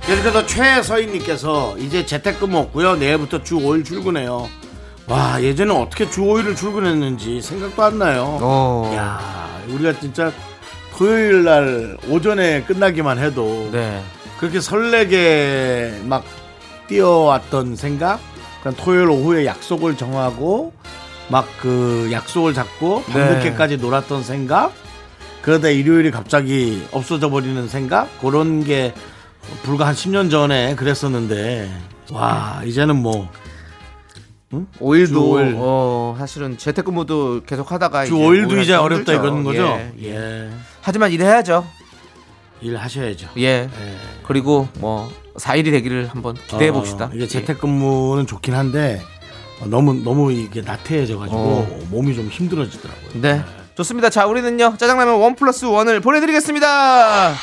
[0.08, 2.96] 계속해서 최서인님께서 이제 재택근무 없고요.
[2.96, 4.48] 내일부터 주 5일 출근해요.
[5.06, 8.38] 와 예전에 어떻게 주 5일을 출근했는지 생각도 안 나요.
[8.40, 8.90] 어.
[8.96, 10.32] 야 우리가 진짜
[10.96, 14.02] 토요일 날 오전에 끝나기만 해도 네.
[14.40, 16.24] 그렇게 설레게 막
[16.88, 18.18] 뛰어왔던 생각?
[18.62, 20.72] 그냥 토요일 오후에 약속을 정하고
[21.28, 23.12] 막 그 약속을 잡고 네.
[23.12, 24.72] 밤늦게까지 놀았던 생각?
[25.42, 28.08] 그러다 일요일이 갑자기 없어져 버리는 생각?
[28.20, 28.94] 그런 게
[29.62, 31.70] 불과 한 10년 전에 그랬었는데
[32.12, 33.28] 와 이제는 뭐
[34.80, 35.54] 5일도 주 오일.
[35.58, 39.12] 어, 사실은 재택근무도 계속 하다가 주 이제 5일도 오히려 이제 더 어렵다.
[39.12, 39.62] 이러는 거죠?
[39.62, 40.14] 예, 예.
[40.14, 40.50] 예.
[40.80, 41.66] 하지만 일해야죠.
[42.60, 43.28] 일하셔야죠.
[43.38, 43.42] 예.
[43.42, 43.68] 예.
[44.26, 47.06] 그리고 뭐 4일이 되기를 한번 기대해 봅시다.
[47.06, 49.02] 어, 이게 재택근무는 좋긴 한데
[49.60, 51.80] 어, 너무 너무 이게 나태해져 가지고 어.
[51.90, 53.20] 몸이 좀 힘들어지더라고요.
[53.20, 53.42] 네.
[53.74, 54.10] 좋습니다.
[54.10, 54.74] 자, 우리는요.
[54.76, 57.34] 짜장라면 원 플러스 원을 보내 드리겠습니다.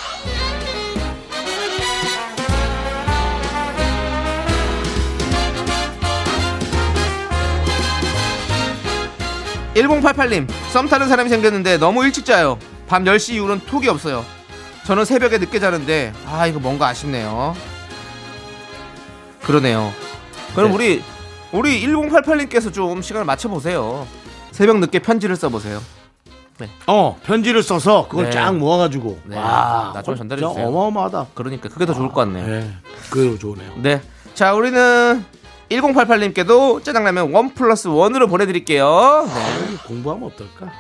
[9.76, 12.58] 1088님, 썸 타는 사람이 생겼는데 너무 일찍 자요.
[12.88, 14.24] 밤 10시 이후로는 톡이 없어요.
[14.86, 17.56] 저는 새벽에 늦게 자는데, 아, 이거 뭔가 아쉽네요.
[19.44, 19.92] 그러네요.
[20.56, 20.76] 그럼 네.
[20.76, 21.04] 우리,
[21.52, 24.08] 우리 1088님께서 좀 시간을 맞춰보세요.
[24.52, 25.82] 새벽 늦게 편지를 써보세요.
[26.88, 28.32] 어 편지를 써서 그걸 네.
[28.32, 29.36] 쫙 모아가지고 네.
[29.36, 30.66] 와 나중에 전달해 주세요.
[30.68, 31.28] 어마어마하다.
[31.34, 32.48] 그러니까 그게 더 좋을 것 같네요.
[32.48, 32.74] 네,
[33.10, 33.74] 그거 좋네요.
[33.82, 34.02] 네.
[34.34, 35.26] 자, 우리는
[35.70, 39.28] 1088님께도 짜장라면 one plus one으로 보내드릴게요.
[39.28, 39.78] 네.
[39.88, 40.72] 공부하면 어떨까?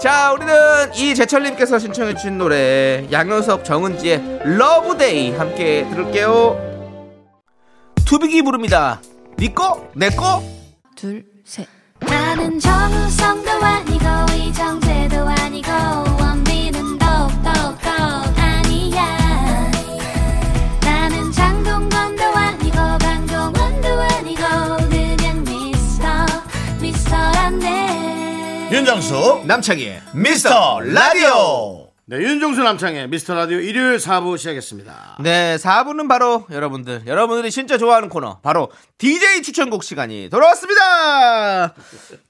[0.00, 0.54] 자, 우리는
[0.94, 6.68] 이재철님께서 신청해주신 노래 양요섭 정은지의 Love Day 함께 들을게요.
[8.04, 9.00] 투빅이 부릅니다.
[9.38, 9.88] 니꺼?
[9.94, 10.42] 내꺼?
[10.94, 11.66] 둘, 셋.
[12.00, 14.04] 나는 정우성도 아니고
[14.36, 16.27] 이정재도 아니고
[28.88, 31.88] 윤정수 남창희의 미스터 라디오.
[32.06, 35.18] 네, 윤정수 남창희의 미스터 라디오 일요일 4부 시작했습니다.
[35.20, 41.74] 네, 4부는 바로 여러분들, 여러분들이 진짜 좋아하는 코너, 바로 DJ 추천곡 시간이 돌아왔습니다!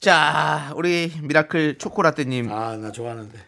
[0.01, 3.39] 자, 우리 미라클 초코라떼님, 아, 나 좋아하는데.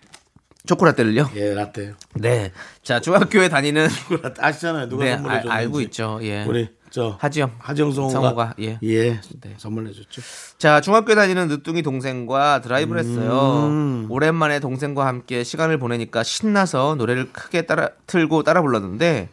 [0.66, 1.30] 초코라떼를요?
[1.34, 1.94] 예, 라떼요.
[2.14, 2.52] 네.
[2.84, 3.88] 자, 중학교에 다니는,
[4.22, 4.88] 라떼 아시잖아요.
[4.88, 5.58] 누가 네, 선물해 알, 줬는지.
[5.58, 6.20] 알고 있죠.
[6.22, 6.44] 예.
[6.44, 7.52] 우리 저 하지영.
[7.58, 8.78] 하정 성우가 성우가, 예.
[8.82, 9.54] 예, 네.
[9.56, 10.22] 선물해 줬죠.
[10.58, 13.66] 자, 중학교에 다니는 늦둥이 동생과 드라이브를 했어요.
[13.68, 14.06] 음.
[14.10, 19.28] 오랜만에 동생과 함께 시간을 보내니까 신나서 노래를 크게 따라 틀고 따라 불렀는데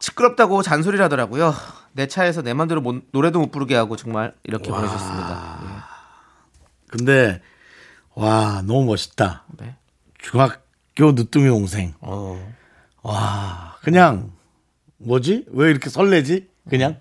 [0.00, 1.54] 시끄럽다고 잔소리를 하더라고요.
[1.92, 5.86] 내 차에서 내 맘대로 못- 노래도 못 부르게 하고 정말 이렇게 보내셨습니다.
[6.88, 7.40] 근데
[8.14, 9.44] 와, 너무 멋있다.
[9.60, 9.64] 예.
[9.66, 9.76] 네.
[10.18, 11.94] 중학교 늦둥이 동생.
[12.00, 12.54] 어.
[13.02, 14.32] 와, 그냥
[14.98, 15.44] 뭐지?
[15.52, 16.48] 왜 이렇게 설레지?
[16.68, 17.00] 그냥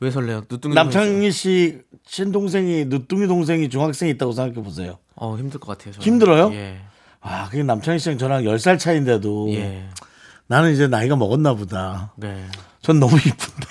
[0.00, 0.42] 왜 설레요?
[0.50, 4.98] 늦둥이 남창희 씨 친동생이 늦둥이 동생이 중학생이 있다고 생각해 보세요.
[5.14, 5.92] 어 힘들 것 같아요.
[5.94, 6.04] 저는.
[6.04, 6.52] 힘들어요?
[6.54, 6.80] 예.
[7.20, 9.88] 아, 그게 남창희 씨랑 저랑 10살 차인데도 예.
[10.48, 12.12] 나는 이제 나이가 먹었나 보다.
[12.16, 12.44] 네.
[12.80, 13.66] 전 너무 이쁜데.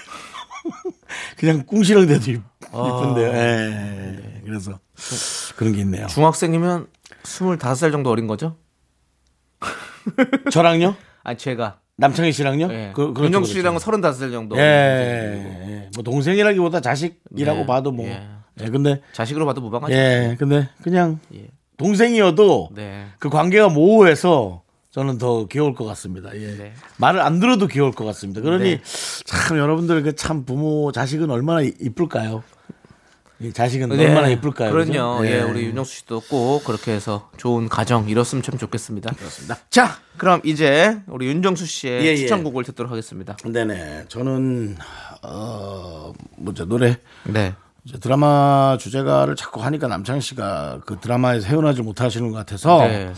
[1.38, 3.28] 그냥 꿍시렁대도 이- 아, 이쁜데요.
[3.28, 3.32] 예.
[3.34, 4.42] 네.
[4.46, 4.80] 그래서
[5.58, 6.08] 그런 게 있네요.
[6.08, 6.88] 중학생이면
[7.24, 8.56] 25살 정도 어린 거죠?
[10.52, 10.96] 저랑요?
[11.24, 11.81] 아니 제가.
[12.02, 12.68] 남창희 씨랑요?
[12.72, 12.92] 예.
[12.94, 13.98] 그, 그렇죠, 윤정수 씨랑은 그렇죠.
[14.02, 14.58] 35살 정도.
[14.58, 15.90] 예, 예.
[15.96, 17.66] 뭐 동생이라기보다 자식이라고 네.
[17.66, 18.06] 봐도 뭐.
[18.08, 18.22] 예.
[18.62, 18.66] 예.
[18.66, 19.94] 근데 자식으로 봐도 무방하죠.
[19.94, 21.48] 예, 근데 그냥 예.
[21.78, 23.06] 동생이어도 네.
[23.20, 24.62] 그 관계가 모호해서
[24.92, 26.30] 저는 더 귀여울 것 같습니다.
[26.36, 26.58] 예.
[26.58, 26.74] 네.
[26.98, 28.42] 말을 안 들어도 귀여울 것 같습니다.
[28.42, 28.82] 그러니 네.
[29.26, 32.44] 참 여러분들 그 참 부모 자식은 얼마나 이- 이쁠까요?
[33.42, 34.08] 이 자식은 네.
[34.08, 34.72] 얼마나 이쁠까요?
[34.72, 35.20] 그럼요.
[35.20, 35.26] 그죠?
[35.26, 39.14] 예, 우리 윤정수 씨도 꼭 그렇게 해서 좋은 가정 이뤘으면 참 좋겠습니다.
[39.14, 39.58] 그렇습니다.
[39.70, 42.16] 자, 그럼 이제 우리 윤정수 씨의 예, 예.
[42.18, 43.36] 추천곡을 듣도록 하겠습니다.
[43.44, 44.06] 네네.
[44.10, 44.78] 저는
[45.24, 47.56] 어 뭐죠 노래 네.
[48.00, 53.12] 드라마 주제가를 자꾸 하니까 남창희 씨가 그 드라마에서 헤어나지 못하시는 것 같아서 네.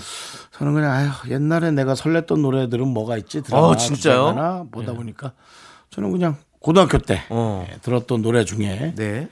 [0.52, 4.28] 저는 그냥 아휴 옛날에 내가 설렜던 노래들은 뭐가 있지 드라마 어, 진짜요?
[4.30, 5.34] 주제가나 보다 보니까
[5.90, 7.68] 저는 그냥 고등학교 때 어.
[7.70, 9.28] 예, 들었던 노래 중에 네.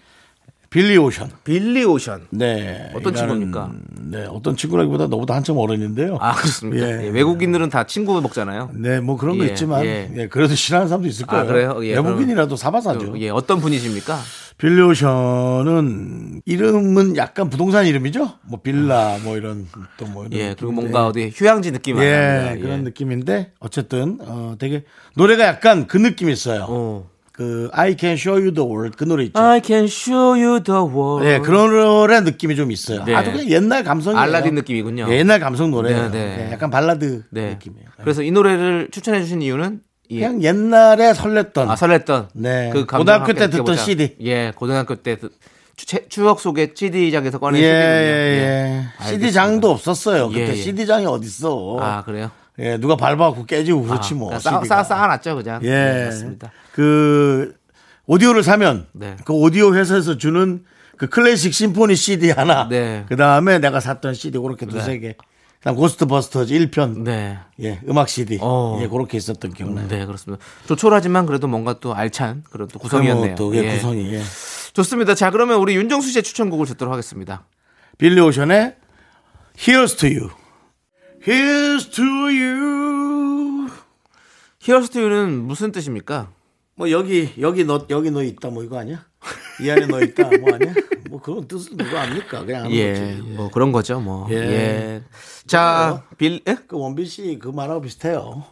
[0.72, 1.30] 빌리 오션.
[1.44, 2.28] 빌리 오션.
[2.30, 2.92] 네.
[2.96, 3.74] 어떤 친구입니까?
[4.04, 6.18] 네, 어떤 친구라기보다 너보다 한참 어른인데요.
[6.22, 6.86] 아, 그렇습니까?
[6.86, 7.08] 예.
[7.08, 8.72] 예, 외국인들은 다 친구 먹잖아요.
[8.76, 10.10] 네, 뭐 그런 거 예, 있지만 예.
[10.16, 11.46] 예, 그래도 싫어하는 사람도 있을 아, 거예요.
[11.46, 11.86] 그래요?
[11.86, 13.12] 예, 외국인이라도 사바사죠.
[13.12, 14.18] 그, 예, 어떤 분이십니까?
[14.58, 18.32] 빌리 오션은 이름은 약간 부동산 이름이죠.
[18.44, 20.72] 뭐 빌라 뭐 이런 또뭐 이런 예, 그리고.
[20.72, 22.58] 뭔가 어디 휴양지 느낌이 예.
[22.62, 24.86] 그런 느낌인데 어쨌든 어 되게
[25.18, 26.66] 노래가 약간 그 느낌이 있어요.
[26.70, 27.12] 어.
[27.42, 29.40] 그 I Can Show You the World 그 노래 있죠.
[29.40, 31.26] I can show you the world.
[31.28, 33.04] 예, 그런 노래 느낌이 좀 있어요.
[33.04, 33.16] 네.
[33.16, 34.22] 아주 그냥 옛날 감성이에요.
[34.22, 35.08] 알라딘 느낌이군요.
[35.10, 36.12] 예, 옛날 감성 노래예요.
[36.12, 36.48] 네, 네.
[36.48, 37.50] 예, 약간 발라드 네.
[37.52, 37.88] 느낌이에요.
[38.00, 40.20] 그래서 이 노래를 추천해 주신 이유는 예.
[40.20, 42.70] 그냥 옛날에 설렜던 아 설렜던 네.
[42.74, 43.76] 그 고등학교 때 듣던.
[43.76, 44.16] CD.
[44.22, 45.32] 예 고등학교 때 듣-
[45.78, 47.82] 추, 추억 속의 CD장에서 꺼낸 예, CD군요.
[47.82, 49.08] 예, 예.
[49.10, 50.28] CD 장도 없었어요.
[50.30, 50.56] 그때 예, 예.
[50.56, 51.78] CD 장이 어딨어.
[51.80, 52.30] 아 그래요?
[52.60, 54.28] 예, 누가 밟아갖고 깨지고 그렇지 아, 뭐.
[54.28, 54.84] 그냥 쌓, CD 가.
[54.84, 55.62] 쌓, 쌓아놨죠 그냥.
[55.64, 55.70] 예.
[55.70, 56.52] 네, 맞습니다.
[56.74, 57.56] 그
[58.06, 59.16] 오디오를 사면 네.
[59.26, 60.64] 그 오디오 회사에서 주는
[60.98, 62.68] 그 클래식 심포니 CD 하나.
[62.68, 63.06] 네.
[63.08, 65.16] 그 다음에 내가 샀던 CD 그렇게 두세 개.
[65.60, 67.04] 그다음 Ghostbusters 1편.
[67.04, 67.38] 네.
[67.62, 68.40] 예, 음악 CD.
[68.42, 68.80] 어.
[68.82, 69.88] 예, 그렇게 있었던 기억나요.
[69.88, 70.44] 네 그렇습니다.
[70.68, 73.36] 조촐하지만 그래도 뭔가 또 알찬 그런 또 구성이었네요.
[73.36, 73.74] 또 예, 예.
[73.76, 74.14] 구성이.
[74.14, 74.22] 예.
[74.74, 75.16] 좋습니다.
[75.16, 77.46] 자 그러면 우리 윤정수 씨의 추천곡을 듣도록 하겠습니다.
[77.98, 78.76] 빌리 오션의
[79.58, 80.30] Here's to You.
[81.26, 83.70] Here's to You.
[84.60, 86.32] Here's to You는 무슨 뜻입니까?
[86.76, 89.06] 뭐 여기 여기 너 여기 너 있다 뭐 이거 아니야?
[89.62, 90.74] 이 안에 너 있다 뭐 아니야?
[91.10, 92.44] 뭐 그런 뜻을 누가 압니까?
[92.46, 93.22] 그냥 하는 예, 거지.
[93.36, 94.28] 뭐 그런 거죠, 뭐.
[94.32, 94.36] 예.
[94.36, 95.04] 예.
[95.46, 96.58] 자, 빌, 예?
[96.68, 98.44] 그 원빈 씨 그 말하고 비슷해요.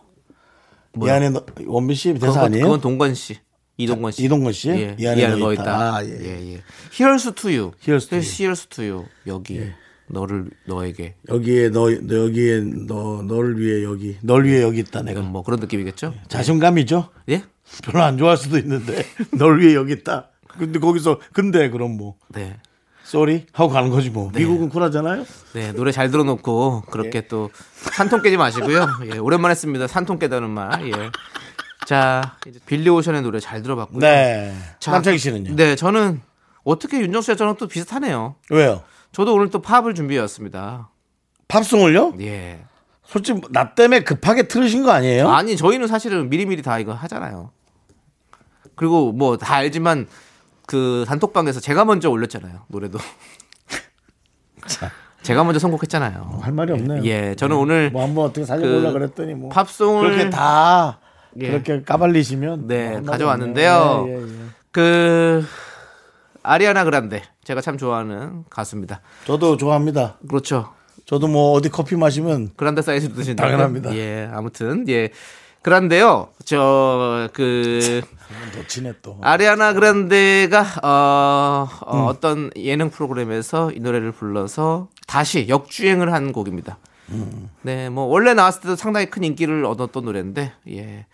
[0.95, 1.13] 이 뭐요?
[1.13, 2.65] 안에 너, 원빈 씨 대사 그건, 아니에요?
[2.65, 3.37] 그건 동건 씨.
[3.77, 4.23] 이동건 씨.
[4.25, 4.69] 이동건 씨?
[4.69, 4.95] 예.
[4.99, 5.61] 이 안에 너너 있다.
[5.63, 5.95] 있다.
[5.95, 6.09] 아, 예.
[6.09, 6.61] 예, 예.
[6.91, 7.71] Here's to you.
[7.81, 8.27] Here's to you.
[8.27, 9.05] Here's to you.
[9.25, 9.71] 여기.
[10.09, 11.15] 너를, 너에게.
[11.29, 15.43] 여기에 너, 너 여기에 너 너를 위해 여기 널 위해 여기 있다 내가 이건 뭐
[15.43, 16.13] 그런 느낌이겠죠?
[16.27, 17.09] 자신감이죠.
[17.29, 17.43] 예?
[17.83, 19.05] 별로 안 좋아할 수도 있는데
[19.37, 20.29] 널 위해 여기 있다.
[20.57, 22.57] 근데 거기서 근데 그럼 뭐 네.
[23.03, 24.31] sorry 하고 가는 거지 뭐.
[24.35, 25.25] 미국은 쿨하잖아요.
[25.53, 28.85] 네, 노래 잘 들어놓고 그렇게 또 산통 깨지 마시고요.
[29.11, 29.87] 예, 오랜만에 씁니다.
[29.87, 30.87] 산통 깨다는 말.
[30.87, 31.09] 예.
[31.87, 33.99] 자, 이제 빌리 오션의 노래 잘 들어봤고요.
[33.99, 34.55] 네.
[34.79, 35.55] 자, 남창희 씨는요?
[35.55, 36.21] 네, 저는
[36.63, 38.35] 어떻게 윤정수 씨와 저랑 또 비슷하네요.
[38.51, 38.83] 왜요?
[39.11, 40.89] 저도 오늘 또 팝을 준비해왔습니다.
[41.47, 42.13] 팝송을요?
[42.21, 42.59] 예.
[43.03, 45.29] 솔직히 나 때문에 급하게 틀으신 거 아니에요?
[45.29, 47.51] 아니, 저희는 사실은 미리미리 다 이거 하잖아요.
[48.75, 50.07] 그리고 뭐 다 알지만
[50.67, 52.61] 그 단톡방에서 제가 먼저 올렸잖아요.
[52.67, 52.99] 노래도.
[55.23, 56.39] 제가 먼저 선곡했잖아요.
[56.41, 57.03] 할 말이 없네요.
[57.05, 60.99] 예, 저는 오늘 뭐 한번 어떻게 살려보려 그 그랬더니 뭐 팝송을 그렇게 다
[61.39, 61.47] 예.
[61.49, 64.05] 그렇게 까발리시면 네, 뭐 가져왔는데요.
[64.07, 64.27] 예, 예, 예.
[64.71, 65.45] 그
[66.49, 69.01] 아리아나 그란데 제가 참 좋아하는 가수입니다.
[69.25, 70.17] 저도 좋아합니다.
[70.27, 70.73] 그렇죠.
[71.05, 73.43] 저도 뭐 어디 커피 마시면 그란데 사이즈 드신다.
[73.43, 73.95] 당연합니다.
[73.95, 75.09] 예, 아무튼 예.
[75.61, 76.29] 그란데요.
[76.45, 78.01] 저그
[78.55, 79.19] 더 친해 또.
[79.21, 86.79] 아리아나 그란데가 어, 어, 떤 예능 프로그램에서 이 노래를 불러서 다시 역주행을 한 곡입니다.
[87.61, 91.05] 네, 뭐 원래 나왔을 때도 상당히 큰 인기를 얻었던 노래인데, 예,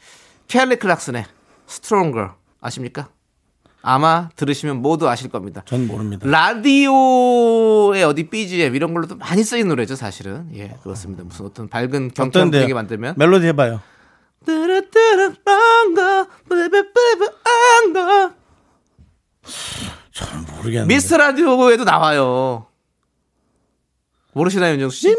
[0.48, 1.26] 켈리 클락슨의
[1.70, 3.08] Stronger 아십니까?
[3.88, 5.62] 아마 들으시면 모두 아실 겁니다.
[5.66, 6.28] 전 모릅니다.
[6.28, 10.50] 라디오의 어디 BGM 이런 걸로도 많이 쓰인 노래죠, 사실은.
[10.56, 11.24] 예, 그렇습니다.
[11.24, 12.50] 무슨 어떤 밝은 경쾌한?
[12.50, 13.82] 분위기 만들면 멜로디 해봐요.
[14.44, 18.34] 뚜루뚜루랑가, 뿌르뿌르뿌르랑가.
[20.58, 20.92] 모르겠는데.
[20.94, 22.66] 미스터 라디오에도 나와요.
[24.34, 25.16] 모르시나요, 윤정수 씨?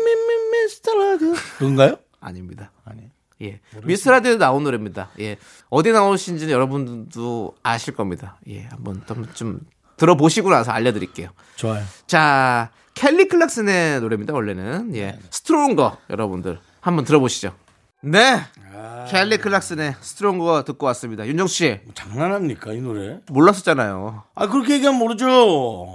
[0.53, 1.35] 미스터 라디오.
[1.59, 1.99] 그건가요?
[2.19, 2.73] 아닙니다.
[2.85, 3.06] 아니.
[3.43, 3.61] 예.
[3.85, 5.11] 미스터 라디오에 나온 노래입니다.
[5.21, 5.37] 예.
[5.69, 8.39] 어디 나오신지는 여러분들도 아실 겁니다.
[8.49, 8.63] 예.
[8.71, 9.61] 한번 좀, 좀
[9.97, 11.31] 들어보시고 나서 알려드릴게요.
[11.57, 11.85] 좋아요.
[12.07, 14.95] 자, 켈리 클락슨의 노래입니다, 원래는.
[14.97, 15.19] 예.
[15.31, 16.59] Stronger, 여러분들.
[16.81, 17.55] 한번 들어보시죠.
[18.03, 18.41] 네.
[19.09, 21.27] 켈리 클락슨의 Stronger 듣고 왔습니다.
[21.27, 23.19] 윤정수 씨, 장난합니까 이 노래?
[23.29, 24.25] 몰랐었잖아요.
[24.35, 25.87] 아 그렇게 얘기하면 모르죠.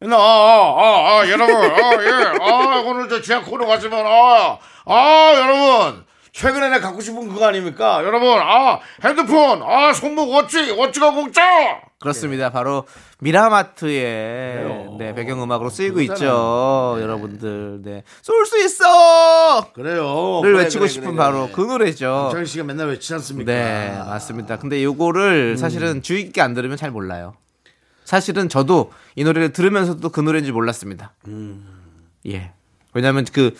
[0.00, 5.32] 나, 아, 아, 아, 여러분, 아, 예, 아, 오늘 저 지하 코너 가지만, 아, 아,
[5.36, 8.02] 여러분, 최근에 내가 갖고 싶은 그거 아닙니까?
[8.04, 11.42] 여러분, 아, 핸드폰, 아, 손목 어찌, 어찌가 공짜!
[11.98, 12.50] 그렇습니다.
[12.50, 12.86] 바로
[13.18, 16.96] 미라마트의 네, 배경음악으로 쓰이고 있죠.
[17.00, 18.04] 여러분들, 네.
[18.22, 19.72] 쏠 수 있어!
[19.72, 20.40] 그래요.
[20.42, 21.50] 를 그래, 외치고 그래, 싶은 그래, 바로.
[21.52, 22.30] 그 노래죠.
[22.32, 23.52] 정희 씨가 맨날 외치지 않습니까?
[23.52, 24.58] 네, 맞습니다.
[24.58, 27.34] 근데 요거를 사실은 주의 깊게 안 들으면 잘 몰라요.
[28.04, 31.12] 사실은 저도 이 노래를 들으면서도 그 노래인지 몰랐습니다.
[32.26, 32.52] 예.
[32.92, 33.54] 왜냐면 그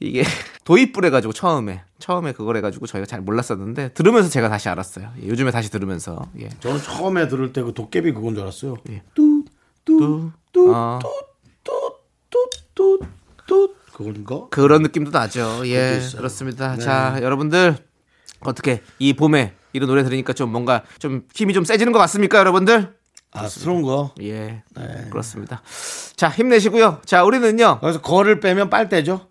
[0.00, 0.22] 이게
[0.64, 5.10] 도입부를 해가지고 처음에 처음에 그걸 해가지고 저희가 잘 몰랐었는데 들으면서 제가 다시 알았어요.
[5.22, 6.48] 예, 요즘에 다시 들으면서 예.
[6.60, 8.76] 저는 처음에 들을 때 그 도깨비 그건 줄 알았어요.
[9.14, 9.44] 뚜,
[10.72, 10.98] 어,
[12.30, 14.46] 뚜뚜뚜뚜 그건가?
[14.50, 15.62] 그런 느낌도 나죠.
[15.66, 16.00] 예.
[16.16, 16.76] 그렇습니다.
[16.76, 17.76] 자, 여러분들
[18.40, 22.94] 어떻게 이 봄에 이런 노래 들으니까 좀 뭔가 좀 힘이 좀 세지는 것 같습니까, 여러분들?
[23.32, 24.14] 아, stronger.
[24.22, 24.62] 예,
[25.10, 25.62] 그렇습니다.
[26.16, 27.02] 자, 힘내시고요.
[27.04, 29.27] 자, 우리는요 그래서 거를 빼면 빨대죠.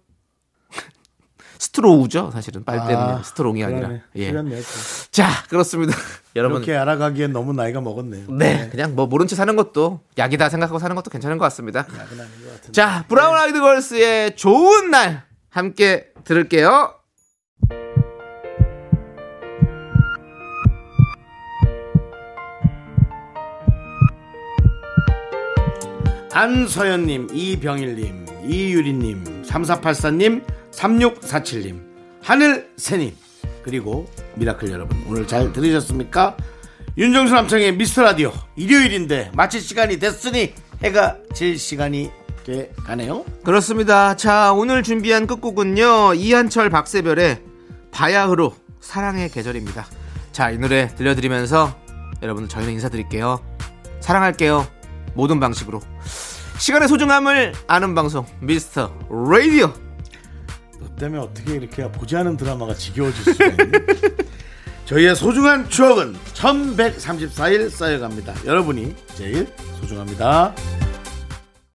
[1.59, 3.87] straw죠, 사실은 빨대는 아, strong이 아니라.
[3.87, 4.01] 그러네.
[4.17, 4.61] 예.
[5.11, 5.95] 자, 그렇습니다.
[6.35, 6.57] 여러분.
[6.57, 8.25] 이렇게 알아가기엔 너무 나이가 먹었네요.
[8.29, 11.85] 네, 그냥 뭐 모른 채 사는 것도 약이다 생각하고 사는 것도 괜찮은 것 같습니다.
[12.71, 16.93] 자, 브라운 아이드 걸스의 좋은 날 함께 들을게요.
[26.33, 30.43] 안서연님, 이병일님, 이유리님, 3484님,
[30.77, 31.81] 3647님,
[32.21, 33.15] 하늘새님,
[33.63, 36.37] 그리고 미라클 여러분 오늘 잘 들으셨습니까?
[36.97, 40.53] 윤정수 남창희의 미스터 라디오 일요일인데 마칠 시간이 됐으니
[40.83, 42.11] 해가 질 시간이
[42.45, 43.25] 돼 가네요.
[43.43, 44.15] 그렇습니다.
[44.15, 46.13] 자, 오늘 준비한 끝곡은요.
[46.13, 47.41] 이한철 박새별의
[47.91, 49.85] 바야흐로 사랑의 계절입니다.
[50.31, 51.75] 자, 이 노래 들려드리면서
[52.21, 53.43] 여러분들 저희는 인사드릴게요.
[53.99, 54.65] 사랑할게요.
[55.13, 55.81] 모든 방식으로.
[56.57, 59.86] 시간의 소중함을 아는 방송 미스터 라디오.
[60.97, 63.71] 너 때문에 어떻게 이렇게 보지 않은 드라마가 지겨워질 수가 있니?
[64.85, 68.33] 저희의 소중한 추억은 1134일 쌓여갑니다.
[68.45, 69.47] 여러분이 제일
[69.79, 70.55] 소중합니다.